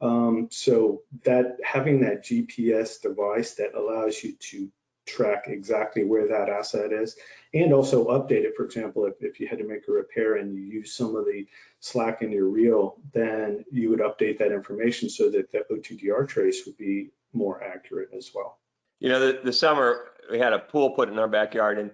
Um, 0.00 0.48
so 0.50 1.02
that 1.24 1.58
having 1.62 2.00
that 2.00 2.24
GPS 2.24 3.02
device 3.02 3.54
that 3.54 3.74
allows 3.74 4.22
you 4.22 4.32
to 4.32 4.70
track 5.06 5.44
exactly 5.48 6.04
where 6.04 6.28
that 6.28 6.48
asset 6.48 6.92
is 6.92 7.16
and 7.52 7.72
also 7.72 8.06
update 8.06 8.44
it. 8.44 8.54
For 8.56 8.64
example, 8.64 9.06
if, 9.06 9.14
if 9.20 9.40
you 9.40 9.48
had 9.48 9.58
to 9.58 9.66
make 9.66 9.88
a 9.88 9.92
repair 9.92 10.36
and 10.36 10.54
you 10.54 10.62
use 10.62 10.94
some 10.94 11.16
of 11.16 11.24
the 11.26 11.46
slack 11.80 12.22
in 12.22 12.30
your 12.30 12.48
reel, 12.48 12.96
then 13.12 13.64
you 13.70 13.90
would 13.90 14.00
update 14.00 14.38
that 14.38 14.52
information 14.52 15.10
so 15.10 15.30
that 15.30 15.50
the 15.50 15.64
OTDR 15.70 16.28
trace 16.28 16.64
would 16.66 16.76
be 16.76 17.10
more 17.32 17.62
accurate 17.62 18.10
as 18.16 18.30
well. 18.34 18.58
You 19.00 19.08
know, 19.08 19.20
the, 19.20 19.40
the 19.42 19.52
summer 19.52 20.10
we 20.30 20.38
had 20.38 20.52
a 20.52 20.58
pool 20.58 20.90
put 20.90 21.08
in 21.08 21.18
our 21.18 21.28
backyard 21.28 21.78
and 21.78 21.90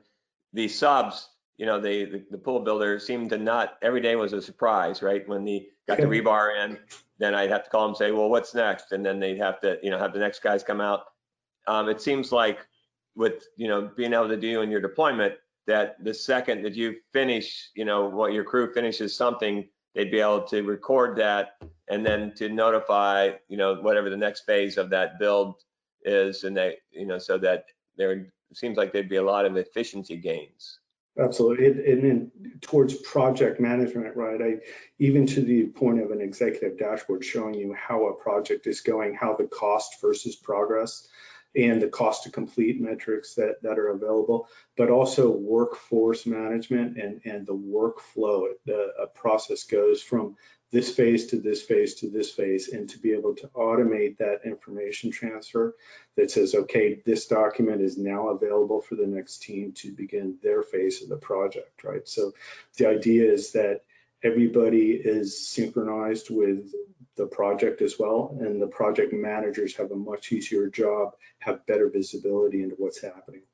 the 0.52 0.68
subs, 0.68 1.28
you 1.56 1.66
know, 1.66 1.80
they, 1.80 2.04
the, 2.04 2.24
the 2.30 2.38
pool 2.38 2.60
builder 2.60 2.98
seemed 2.98 3.30
to 3.30 3.38
not, 3.38 3.78
every 3.80 4.00
day 4.00 4.16
was 4.16 4.32
a 4.32 4.42
surprise, 4.42 5.02
right? 5.02 5.26
When 5.26 5.44
they 5.44 5.68
got 5.88 5.98
the 5.98 6.04
rebar 6.04 6.64
in, 6.64 6.78
then 7.18 7.34
I'd 7.34 7.50
have 7.50 7.64
to 7.64 7.70
call 7.70 7.82
them 7.82 7.90
and 7.90 7.96
say, 7.96 8.10
well, 8.10 8.28
what's 8.28 8.54
next? 8.54 8.92
And 8.92 9.04
then 9.04 9.18
they'd 9.18 9.38
have 9.38 9.60
to, 9.60 9.78
you 9.82 9.90
know, 9.90 9.98
have 9.98 10.12
the 10.12 10.18
next 10.18 10.42
guys 10.42 10.62
come 10.62 10.80
out. 10.80 11.04
Um, 11.66 11.88
it 11.88 12.00
seems 12.00 12.32
like 12.32 12.66
with 13.16 13.48
you 13.56 13.66
know 13.66 13.90
being 13.96 14.12
able 14.12 14.28
to 14.28 14.36
do 14.36 14.60
in 14.60 14.70
your 14.70 14.80
deployment 14.80 15.34
that 15.66 15.96
the 16.04 16.14
second 16.14 16.62
that 16.62 16.74
you 16.74 16.96
finish 17.12 17.70
you 17.74 17.84
know 17.84 18.06
what 18.08 18.32
your 18.32 18.44
crew 18.44 18.72
finishes 18.72 19.16
something 19.16 19.66
they'd 19.94 20.10
be 20.10 20.20
able 20.20 20.42
to 20.42 20.62
record 20.62 21.16
that 21.16 21.56
and 21.88 22.04
then 22.06 22.32
to 22.34 22.48
notify 22.48 23.30
you 23.48 23.56
know 23.56 23.74
whatever 23.76 24.10
the 24.10 24.16
next 24.16 24.42
phase 24.42 24.76
of 24.76 24.90
that 24.90 25.18
build 25.18 25.56
is 26.04 26.44
and 26.44 26.56
they 26.56 26.76
you 26.90 27.06
know 27.06 27.18
so 27.18 27.38
that 27.38 27.64
there 27.96 28.26
seems 28.52 28.76
like 28.76 28.92
there'd 28.92 29.08
be 29.08 29.16
a 29.16 29.22
lot 29.22 29.46
of 29.46 29.56
efficiency 29.56 30.16
gains 30.16 30.78
absolutely 31.18 31.66
and, 31.66 32.04
then 32.04 32.30
towards 32.60 32.94
project 32.94 33.60
management 33.60 34.14
right 34.16 34.42
i 34.42 34.54
even 34.98 35.26
to 35.26 35.40
the 35.40 35.66
point 35.68 36.00
of 36.00 36.10
an 36.10 36.20
executive 36.20 36.78
dashboard 36.78 37.24
showing 37.24 37.54
you 37.54 37.74
how 37.74 38.06
a 38.06 38.14
project 38.14 38.66
is 38.66 38.80
going 38.80 39.14
how 39.14 39.34
the 39.34 39.46
cost 39.46 40.00
versus 40.00 40.36
progress 40.36 41.08
and 41.56 41.80
the 41.80 41.88
cost 41.88 42.22
to 42.22 42.30
complete 42.30 42.80
metrics 42.80 43.34
that, 43.34 43.62
that 43.62 43.78
are 43.78 43.88
available, 43.88 44.48
but 44.76 44.90
also 44.90 45.30
workforce 45.30 46.26
management 46.26 46.98
and, 46.98 47.20
and 47.24 47.46
the 47.46 47.54
workflow. 47.54 48.48
The 48.66 49.08
process 49.14 49.64
goes 49.64 50.02
from 50.02 50.36
this 50.76 50.94
phase 50.94 51.24
to 51.24 51.38
this 51.38 51.62
phase 51.62 51.94
to 51.94 52.10
this 52.10 52.30
phase 52.30 52.68
and 52.68 52.86
to 52.90 52.98
be 52.98 53.12
able 53.12 53.34
to 53.34 53.46
automate 53.56 54.18
that 54.18 54.40
information 54.44 55.10
transfer 55.10 55.74
that 56.18 56.30
says, 56.30 56.54
okay, 56.54 57.00
this 57.06 57.26
document 57.28 57.80
is 57.80 57.96
now 57.96 58.28
available 58.28 58.82
for 58.82 58.94
the 58.94 59.06
next 59.06 59.38
team 59.38 59.72
to 59.72 59.90
begin 59.90 60.36
their 60.42 60.62
phase 60.62 61.02
of 61.02 61.08
the 61.08 61.16
project, 61.16 61.82
right? 61.82 62.06
So 62.06 62.32
the 62.76 62.88
idea 62.88 63.32
is 63.32 63.52
that 63.52 63.84
everybody 64.22 64.90
is 64.90 65.48
synchronized 65.48 66.28
with 66.28 66.70
the 67.16 67.26
project 67.26 67.80
as 67.80 67.98
well, 67.98 68.36
and 68.38 68.60
the 68.60 68.66
project 68.66 69.14
managers 69.14 69.74
have 69.76 69.92
a 69.92 69.96
much 69.96 70.30
easier 70.30 70.68
job, 70.68 71.14
have 71.38 71.64
better 71.64 71.88
visibility 71.88 72.62
into 72.62 72.74
what's 72.76 73.00
happening. 73.00 73.44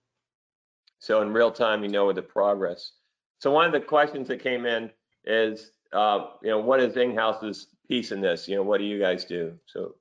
So 0.98 1.22
in 1.22 1.32
real 1.32 1.52
time, 1.52 1.84
you 1.84 1.88
know 1.88 2.12
the 2.12 2.20
progress. 2.20 2.90
So 3.38 3.52
one 3.52 3.66
of 3.66 3.72
the 3.72 3.80
questions 3.80 4.26
that 4.26 4.42
came 4.42 4.66
in 4.66 4.90
is, 5.24 5.70
uh, 5.92 6.26
you 6.42 6.50
know, 6.50 6.60
what 6.60 6.80
is 6.80 6.96
Enghouse's 6.96 7.66
piece 7.88 8.12
in 8.12 8.20
this? 8.20 8.48
You 8.48 8.56
know, 8.56 8.62
what 8.62 8.78
do 8.78 8.84
you 8.84 8.98
guys 8.98 9.24
do? 9.24 9.58
So, 9.66 9.94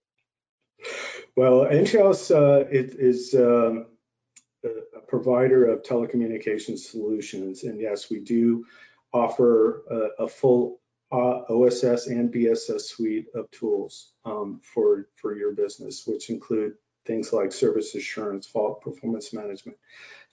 well, 1.35 1.65
Enghouse 1.65 2.31
uh, 2.31 2.65
it 2.69 2.95
is 2.97 3.33
um, 3.35 3.87
a 4.63 4.99
provider 5.07 5.65
of 5.69 5.83
telecommunications 5.83 6.79
solutions, 6.79 7.63
and 7.63 7.79
yes, 7.79 8.09
we 8.09 8.19
do 8.19 8.65
offer 9.13 9.83
a, 9.89 10.23
a 10.23 10.27
full 10.27 10.79
uh, 11.11 11.43
OSS 11.49 12.07
and 12.07 12.33
BSS 12.33 12.81
suite 12.81 13.27
of 13.35 13.51
tools 13.51 14.13
um, 14.23 14.61
for, 14.63 15.09
for 15.15 15.35
your 15.35 15.51
business, 15.51 16.07
which 16.07 16.29
include 16.29 16.75
things 17.05 17.33
like 17.33 17.51
service 17.51 17.95
assurance, 17.95 18.47
fault 18.47 18.81
performance 18.81 19.33
management, 19.33 19.77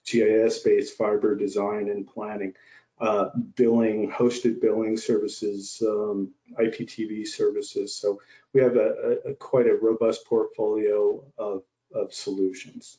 GIS-based 0.06 0.96
fiber 0.96 1.34
design 1.34 1.88
and 1.88 2.06
planning, 2.06 2.54
uh, 3.00 3.30
billing, 3.56 4.10
hosted 4.10 4.60
billing 4.60 4.96
services, 4.96 5.82
um, 5.86 6.32
IPTV 6.58 7.26
services. 7.26 7.94
So 7.94 8.20
we 8.52 8.60
have 8.60 8.76
a, 8.76 9.18
a, 9.26 9.34
quite 9.34 9.66
a 9.66 9.74
robust 9.74 10.26
portfolio 10.26 11.24
of, 11.36 11.62
of 11.94 12.12
solutions. 12.12 12.98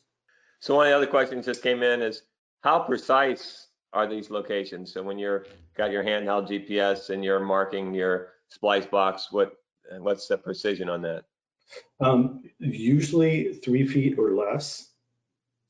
So 0.60 0.76
one 0.76 0.86
of 0.86 0.90
the 0.90 0.96
other 0.96 1.06
questions 1.06 1.46
that 1.46 1.62
came 1.62 1.82
in 1.82 2.02
is 2.02 2.22
how 2.60 2.80
precise 2.80 3.66
are 3.92 4.06
these 4.06 4.30
locations? 4.30 4.92
So 4.92 5.02
when 5.02 5.18
you're 5.18 5.46
got 5.76 5.90
your 5.90 6.04
handheld 6.04 6.48
GPS 6.48 7.10
and 7.10 7.24
you're 7.24 7.40
marking 7.40 7.94
your 7.94 8.28
splice 8.48 8.86
box, 8.86 9.28
what 9.30 9.54
what's 9.98 10.28
the 10.28 10.38
precision 10.38 10.88
on 10.88 11.02
that? 11.02 11.24
Um, 12.00 12.42
usually 12.58 13.54
three 13.54 13.86
feet 13.86 14.18
or 14.18 14.32
less. 14.32 14.89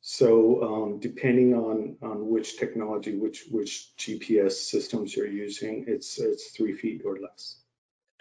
So 0.03 0.63
um, 0.63 0.99
depending 0.99 1.55
on 1.55 1.97
on 2.03 2.29
which 2.29 2.59
technology, 2.59 3.17
which 3.17 3.47
which 3.51 3.91
GPS 3.99 4.53
systems 4.53 5.15
you're 5.15 5.27
using, 5.27 5.85
it's 5.87 6.19
it's 6.19 6.51
three 6.51 6.73
feet 6.73 7.03
or 7.05 7.19
less. 7.19 7.57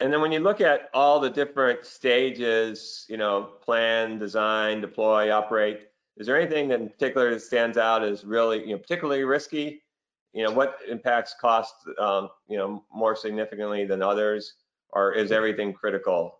And 0.01 0.13
then 0.13 0.21
when 0.21 0.31
you 0.31 0.39
look 0.39 0.61
at 0.61 0.89
all 0.93 1.19
the 1.19 1.29
different 1.29 1.85
stages, 1.85 3.05
you 3.09 3.17
know, 3.17 3.49
plan, 3.61 4.17
design, 4.17 4.79
deploy, 4.79 5.29
operate, 5.31 5.89
is 6.15 6.25
there 6.25 6.39
anything 6.39 6.69
that 6.69 6.79
in 6.79 6.87
particular 6.87 7.31
that 7.31 7.41
stands 7.41 7.77
out 7.77 8.03
as 8.03 8.23
really, 8.23 8.61
you 8.61 8.71
know, 8.71 8.77
particularly 8.77 9.23
risky 9.23 9.83
you 10.33 10.43
know, 10.43 10.51
what 10.51 10.79
impacts 10.87 11.35
cost, 11.39 11.73
um, 11.99 12.29
you 12.47 12.57
know, 12.57 12.83
more 12.93 13.15
significantly 13.15 13.85
than 13.85 14.01
others, 14.01 14.53
or 14.91 15.13
is 15.13 15.31
everything 15.31 15.73
critical? 15.73 16.38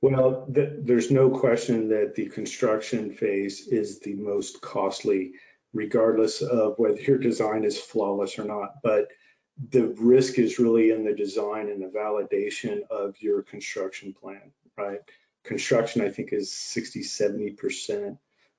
Well, 0.00 0.46
th 0.54 0.68
there's 0.78 1.10
no 1.10 1.30
question 1.30 1.88
that 1.88 2.14
the 2.14 2.26
construction 2.26 3.12
phase 3.12 3.66
is 3.66 4.00
the 4.00 4.14
most 4.14 4.60
costly 4.60 5.32
regardless 5.76 6.42
of 6.42 6.78
whether 6.78 7.00
your 7.00 7.18
design 7.18 7.64
is 7.64 7.78
flawless 7.78 8.38
or 8.38 8.44
not. 8.44 8.82
But 8.82 9.08
the 9.70 9.88
risk 9.98 10.38
is 10.38 10.58
really 10.58 10.90
in 10.90 11.04
the 11.04 11.14
design 11.14 11.68
and 11.68 11.82
the 11.82 11.98
validation 11.98 12.82
of 12.90 13.14
your 13.20 13.42
construction 13.42 14.12
plan, 14.12 14.52
right? 14.76 15.00
Construction, 15.44 16.02
I 16.02 16.10
think, 16.10 16.32
is 16.32 16.52
60, 16.52 17.00
70% 17.00 18.18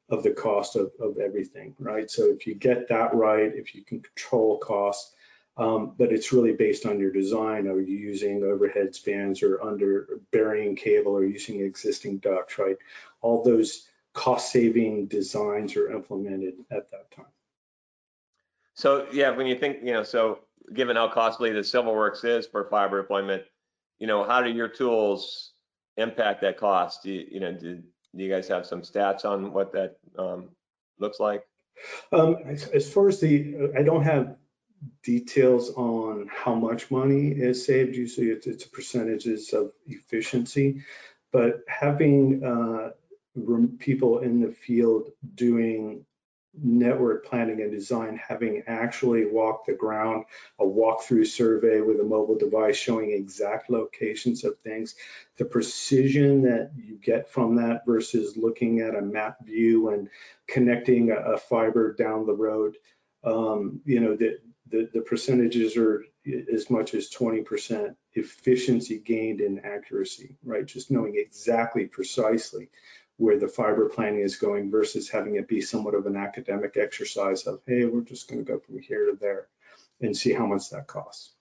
of 0.10 0.24
the 0.24 0.32
cost 0.32 0.76
of, 0.76 0.92
of 1.00 1.18
everything, 1.18 1.76
right? 1.80 2.10
So 2.10 2.26
if 2.26 2.48
you 2.48 2.56
get 2.56 2.88
that 2.90 3.14
right, 3.14 3.52
if 3.54 3.76
you 3.76 3.84
can 3.84 4.02
control 4.02 4.58
costs, 4.58 5.14
um, 5.58 5.94
but 5.98 6.12
it's 6.12 6.32
really 6.32 6.54
based 6.54 6.86
on 6.86 7.00
your 7.00 7.12
design. 7.12 7.68
Are 7.68 7.82
you 7.82 7.98
using 7.98 8.44
overhead 8.44 8.94
spans 8.94 9.42
or 9.42 9.62
under 9.62 10.20
burying 10.32 10.76
cable 10.76 11.14
or 11.14 11.26
using 11.26 11.62
existing 11.62 12.20
ducts, 12.20 12.60
right? 12.60 12.78
All 13.22 13.44
those 13.44 13.88
cost 14.14 14.52
saving 14.52 15.08
designs 15.08 15.76
are 15.76 15.92
implemented 15.92 16.56
at 16.72 16.92
that 16.92 17.12
time. 17.12 17.26
So 18.76 19.08
yeah, 19.12 19.32
when 19.32 19.48
you 19.48 19.58
think, 19.58 19.80
you 19.84 19.94
know, 19.94 20.04
so 20.04 20.40
given 20.74 20.96
how 20.96 21.08
costly 21.10 21.52
the 21.52 21.64
civil 21.64 21.96
works 21.96 22.24
is 22.24 22.46
for 22.46 22.70
fiber 22.70 23.02
deployment, 23.02 23.44
you 24.00 24.06
know, 24.06 24.24
how 24.24 24.42
do 24.42 24.52
your 24.52 24.68
tools 24.68 25.54
impact 25.98 26.42
that 26.42 26.58
cost? 26.58 27.04
Do 27.04 27.12
you, 27.12 27.26
you 27.32 27.40
know, 27.40 27.54
do, 27.54 27.82
do 28.16 28.24
you 28.24 28.30
guys 28.30 28.48
have 28.48 28.68
some 28.68 28.84
stats 28.84 29.26
on 29.26 29.54
what 29.54 29.74
that 29.74 29.98
um, 30.18 30.50
looks 31.00 31.20
like? 31.20 31.44
Um, 32.12 32.38
as, 32.46 32.68
as, 32.68 32.92
far 32.92 33.08
as 33.08 33.20
the, 33.20 33.72
I 33.78 33.84
don't 33.84 34.04
have 34.04 34.37
details 35.04 35.72
on 35.72 36.30
how 36.32 36.56
much 36.56 36.92
money 36.92 37.30
is 37.30 37.66
saved. 37.66 37.96
Usually 37.96 38.28
it's, 38.28 38.48
it's 38.48 38.66
percentages 38.66 39.54
of 39.54 39.72
efficiency, 39.86 40.84
but 41.32 41.62
having 41.68 42.44
uh, 42.44 42.92
people 43.80 44.20
in 44.20 44.42
the 44.42 44.52
field 44.52 45.12
doing 45.36 46.06
network 46.60 47.26
planning 47.26 47.62
and 47.62 47.72
design, 47.72 48.20
having 48.28 48.64
actually 48.68 49.26
walked 49.26 49.68
the 49.68 49.74
ground, 49.74 50.26
a 50.60 50.64
walkthrough 50.64 51.28
survey 51.28 51.82
with 51.82 52.00
a 52.00 52.04
mobile 52.04 52.38
device 52.38 52.76
showing 52.76 53.12
exact 53.12 53.70
locations 53.70 54.44
of 54.44 54.58
things, 54.60 54.96
the 55.38 55.46
precision 55.46 56.44
that 56.44 56.72
you 56.76 56.96
get 56.96 57.30
from 57.30 57.58
that 57.58 57.86
versus 57.86 58.36
looking 58.38 58.80
at 58.80 58.96
a 58.96 59.02
map 59.02 59.46
view 59.46 59.90
and 59.90 60.10
connecting 60.48 61.12
a, 61.12 61.16
a 61.16 61.38
fiber 61.38 61.94
down 61.94 62.26
the 62.26 62.34
road, 62.34 62.76
um, 63.24 63.82
you 63.86 64.00
know, 64.00 64.16
the, 64.16 64.40
the, 64.70 64.90
the 64.94 65.02
percentages 65.02 65.78
are 65.78 66.06
as 66.54 66.70
much 66.70 66.94
as 66.94 67.10
20% 67.10 67.96
efficiency 68.14 69.00
gained 69.00 69.42
in 69.42 69.60
accuracy, 69.60 70.36
right? 70.44 70.66
Just 70.66 70.92
knowing 70.92 71.16
exactly 71.16 71.86
precisely 71.86 72.70
where 73.18 73.40
the 73.40 73.48
fiber 73.48 73.90
planning 73.90 74.22
is 74.22 74.36
going 74.36 74.70
versus 74.70 75.10
having 75.10 75.36
it 75.36 75.48
be 75.48 75.62
somewhat 75.62 75.96
of 75.96 76.06
an 76.06 76.16
academic 76.16 76.78
exercise 76.78 77.48
of, 77.48 77.62
hey, 77.66 77.86
we're 77.86 78.02
just 78.02 78.28
going 78.28 78.44
to 78.44 78.52
go 78.52 78.60
from 78.60 78.80
here 78.80 79.10
to 79.10 79.18
there 79.20 79.48
and 80.02 80.16
see 80.16 80.34
how 80.34 80.46
much 80.46 80.70
that 80.70 80.88
costs. 80.88 81.32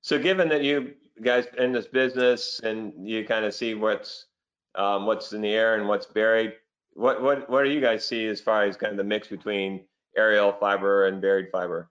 So 0.00 0.18
given 0.18 0.48
that 0.48 0.62
you 0.62 0.94
guys 1.22 1.46
in 1.58 1.72
this 1.72 1.86
business 1.86 2.60
and 2.60 3.08
you 3.08 3.24
kind 3.24 3.44
of 3.44 3.54
see 3.54 3.74
what's 3.74 4.26
um, 4.74 5.06
what's 5.06 5.32
in 5.32 5.40
the 5.40 5.52
air 5.52 5.76
and 5.76 5.88
what's 5.88 6.06
buried, 6.06 6.52
what 6.92 7.22
what 7.22 7.50
what 7.50 7.64
do 7.64 7.70
you 7.70 7.80
guys 7.80 8.06
see 8.06 8.26
as 8.26 8.40
far 8.40 8.64
as 8.64 8.76
kind 8.76 8.92
of 8.92 8.98
the 8.98 9.04
mix 9.04 9.28
between 9.28 9.84
aerial 10.16 10.52
fiber 10.52 11.06
and 11.06 11.20
buried 11.20 11.48
fiber? 11.50 11.90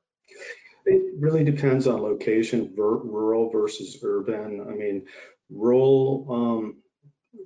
It 0.86 1.16
really 1.20 1.44
depends 1.44 1.88
on 1.88 2.02
location, 2.02 2.74
rural 2.76 3.50
versus 3.50 3.98
urban. 4.04 4.62
I 4.62 4.74
mean, 4.74 5.06
rural 5.50 6.28
um, 6.30 6.78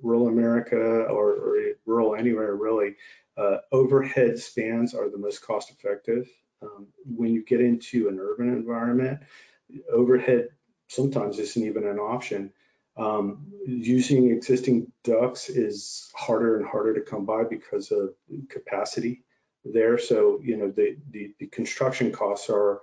rural 0.02 0.28
America 0.28 0.76
or, 0.76 1.32
or 1.32 1.56
rural 1.86 2.14
anywhere 2.14 2.54
really, 2.54 2.96
uh, 3.36 3.58
overhead 3.72 4.38
spans 4.38 4.94
are 4.94 5.10
the 5.10 5.18
most 5.18 5.42
cost 5.42 5.70
effective. 5.70 6.28
Um, 6.62 6.88
when 7.04 7.32
you 7.32 7.44
get 7.44 7.60
into 7.60 8.08
an 8.08 8.18
urban 8.20 8.48
environment, 8.48 9.20
overhead 9.90 10.48
sometimes 10.88 11.38
isn't 11.38 11.64
even 11.64 11.86
an 11.86 11.98
option. 11.98 12.52
Um, 12.96 13.46
using 13.66 14.30
existing 14.30 14.92
ducts 15.04 15.48
is 15.48 16.10
harder 16.14 16.58
and 16.58 16.66
harder 16.66 16.94
to 16.94 17.00
come 17.00 17.24
by 17.24 17.44
because 17.44 17.90
of 17.92 18.10
capacity 18.48 19.24
there. 19.64 19.96
So, 19.96 20.40
you 20.42 20.56
know, 20.56 20.70
the, 20.70 20.96
the, 21.10 21.32
the 21.38 21.46
construction 21.46 22.12
costs 22.12 22.50
are, 22.50 22.82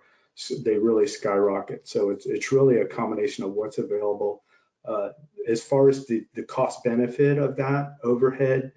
they 0.63 0.78
really 0.78 1.08
skyrocket. 1.08 1.88
So 1.88 2.12
it's, 2.12 2.26
it's 2.26 2.52
really 2.52 2.78
a 2.78 2.86
combination 2.86 3.43
of 3.43 3.54
what's 3.54 3.78
available 3.78 4.43
uh, 4.88 5.10
as 5.47 5.62
far 5.62 5.89
as 5.89 6.06
the, 6.06 6.26
the 6.34 6.43
cost 6.43 6.84
benefit 6.84 7.38
of 7.38 7.56
that 7.58 7.97
overhead 8.04 8.71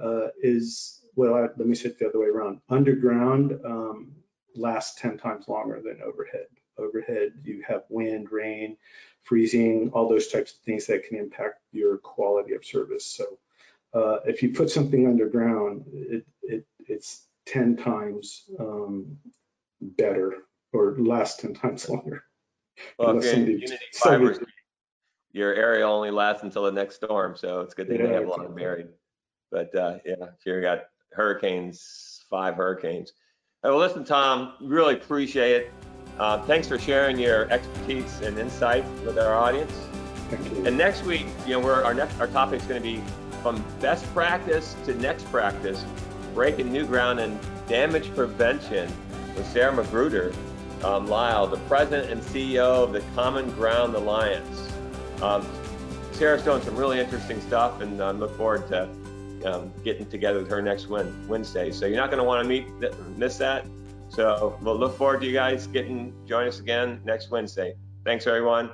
uh, 0.00 0.28
is, 0.40 1.00
well, 1.14 1.34
I, 1.34 1.42
let 1.42 1.66
me 1.66 1.74
say 1.74 1.88
it 1.90 1.98
the 1.98 2.08
other 2.08 2.20
way 2.20 2.26
around. 2.26 2.60
Underground 2.68 3.58
um, 3.64 4.12
lasts 4.54 5.00
10 5.00 5.18
times 5.18 5.48
longer 5.48 5.80
than 5.82 6.02
overhead. 6.02 6.46
Overhead, 6.78 7.32
you 7.42 7.64
have 7.66 7.84
wind, 7.88 8.30
rain, 8.30 8.76
freezing, 9.22 9.90
all 9.92 10.08
those 10.08 10.28
types 10.28 10.52
of 10.52 10.58
things 10.58 10.86
that 10.86 11.04
can 11.04 11.18
impact 11.18 11.60
your 11.72 11.98
quality 11.98 12.54
of 12.54 12.64
service. 12.64 13.06
So 13.06 13.38
uh, 13.94 14.18
if 14.26 14.42
you 14.42 14.52
put 14.52 14.70
something 14.70 15.06
underground, 15.06 15.84
it, 15.92 16.26
it, 16.42 16.66
it's 16.86 17.22
10 17.46 17.76
times 17.76 18.44
um, 18.60 19.16
better 19.80 20.34
or 20.76 20.96
last 20.98 21.40
10 21.40 21.54
times 21.54 21.88
longer. 21.88 22.22
Well, 22.98 23.22
Unity 23.24 23.66
Fibers 23.94 24.38
your 25.36 25.54
area 25.54 25.86
only 25.86 26.10
lasts 26.10 26.42
until 26.42 26.64
the 26.64 26.72
next 26.72 26.96
storm, 26.96 27.36
so 27.36 27.60
it's 27.60 27.74
good 27.74 27.88
that 27.88 28.00
yeah, 28.00 28.06
they 28.06 28.12
have 28.14 28.24
a 28.24 28.28
lot 28.28 28.44
of 28.44 28.56
buried. 28.56 28.86
But 29.52 29.72
uh, 29.74 29.98
yeah, 30.06 30.14
if 30.34 30.46
you 30.46 30.60
got 30.62 30.84
hurricanes, 31.12 32.24
five 32.30 32.54
hurricanes. 32.54 33.12
well, 33.62 33.76
listen, 33.76 34.02
Tom, 34.02 34.54
really 34.62 34.94
appreciate 34.94 35.56
it. 35.56 35.72
Uh, 36.18 36.42
thanks 36.46 36.66
for 36.66 36.78
sharing 36.78 37.18
your 37.18 37.50
expertise 37.50 38.22
and 38.22 38.38
insight 38.38 38.82
with 39.04 39.18
our 39.18 39.34
audience. 39.34 39.72
And 40.64 40.78
next 40.78 41.04
week, 41.04 41.26
you 41.46 41.52
know, 41.52 41.60
we're, 41.60 41.84
our 41.84 41.92
next 41.92 42.18
our 42.18 42.28
topic 42.28 42.62
is 42.62 42.66
going 42.66 42.82
to 42.82 42.88
be 42.88 43.02
from 43.42 43.62
best 43.78 44.06
practice 44.14 44.74
to 44.86 44.94
next 44.94 45.30
practice, 45.30 45.84
breaking 46.32 46.72
new 46.72 46.86
ground 46.86 47.20
in 47.20 47.38
damage 47.68 48.12
prevention 48.14 48.90
with 49.36 49.46
Sarah 49.52 49.74
Magruder 49.74 50.32
um, 50.84 51.06
Lyle, 51.06 51.46
the 51.46 51.58
president 51.68 52.10
and 52.10 52.20
CEO 52.20 52.84
of 52.84 52.92
the 52.92 53.00
Common 53.14 53.50
Ground 53.50 53.94
Alliance. 53.94 54.72
Um, 55.22 55.46
Sarah's 56.12 56.42
doing 56.42 56.62
some 56.62 56.76
really 56.76 56.98
interesting 56.98 57.40
stuff, 57.40 57.80
and 57.80 58.02
I 58.02 58.08
um, 58.08 58.18
look 58.18 58.36
forward 58.36 58.66
to 58.68 58.88
um, 59.44 59.72
getting 59.84 60.06
together 60.06 60.38
with 60.38 60.50
her 60.50 60.62
next 60.62 60.88
Wednesday. 60.88 61.70
So 61.70 61.86
you're 61.86 61.96
not 61.96 62.10
going 62.10 62.18
to 62.18 62.24
want 62.24 62.42
to 62.42 62.48
meet 62.48 62.66
miss 63.16 63.38
that. 63.38 63.66
So 64.08 64.58
we'll 64.62 64.78
look 64.78 64.96
forward 64.96 65.20
to 65.20 65.26
you 65.26 65.32
guys 65.32 65.66
getting 65.66 66.14
join 66.26 66.48
us 66.48 66.60
again 66.60 67.00
next 67.04 67.30
Wednesday. 67.30 67.74
Thanks, 68.04 68.26
everyone. 68.26 68.70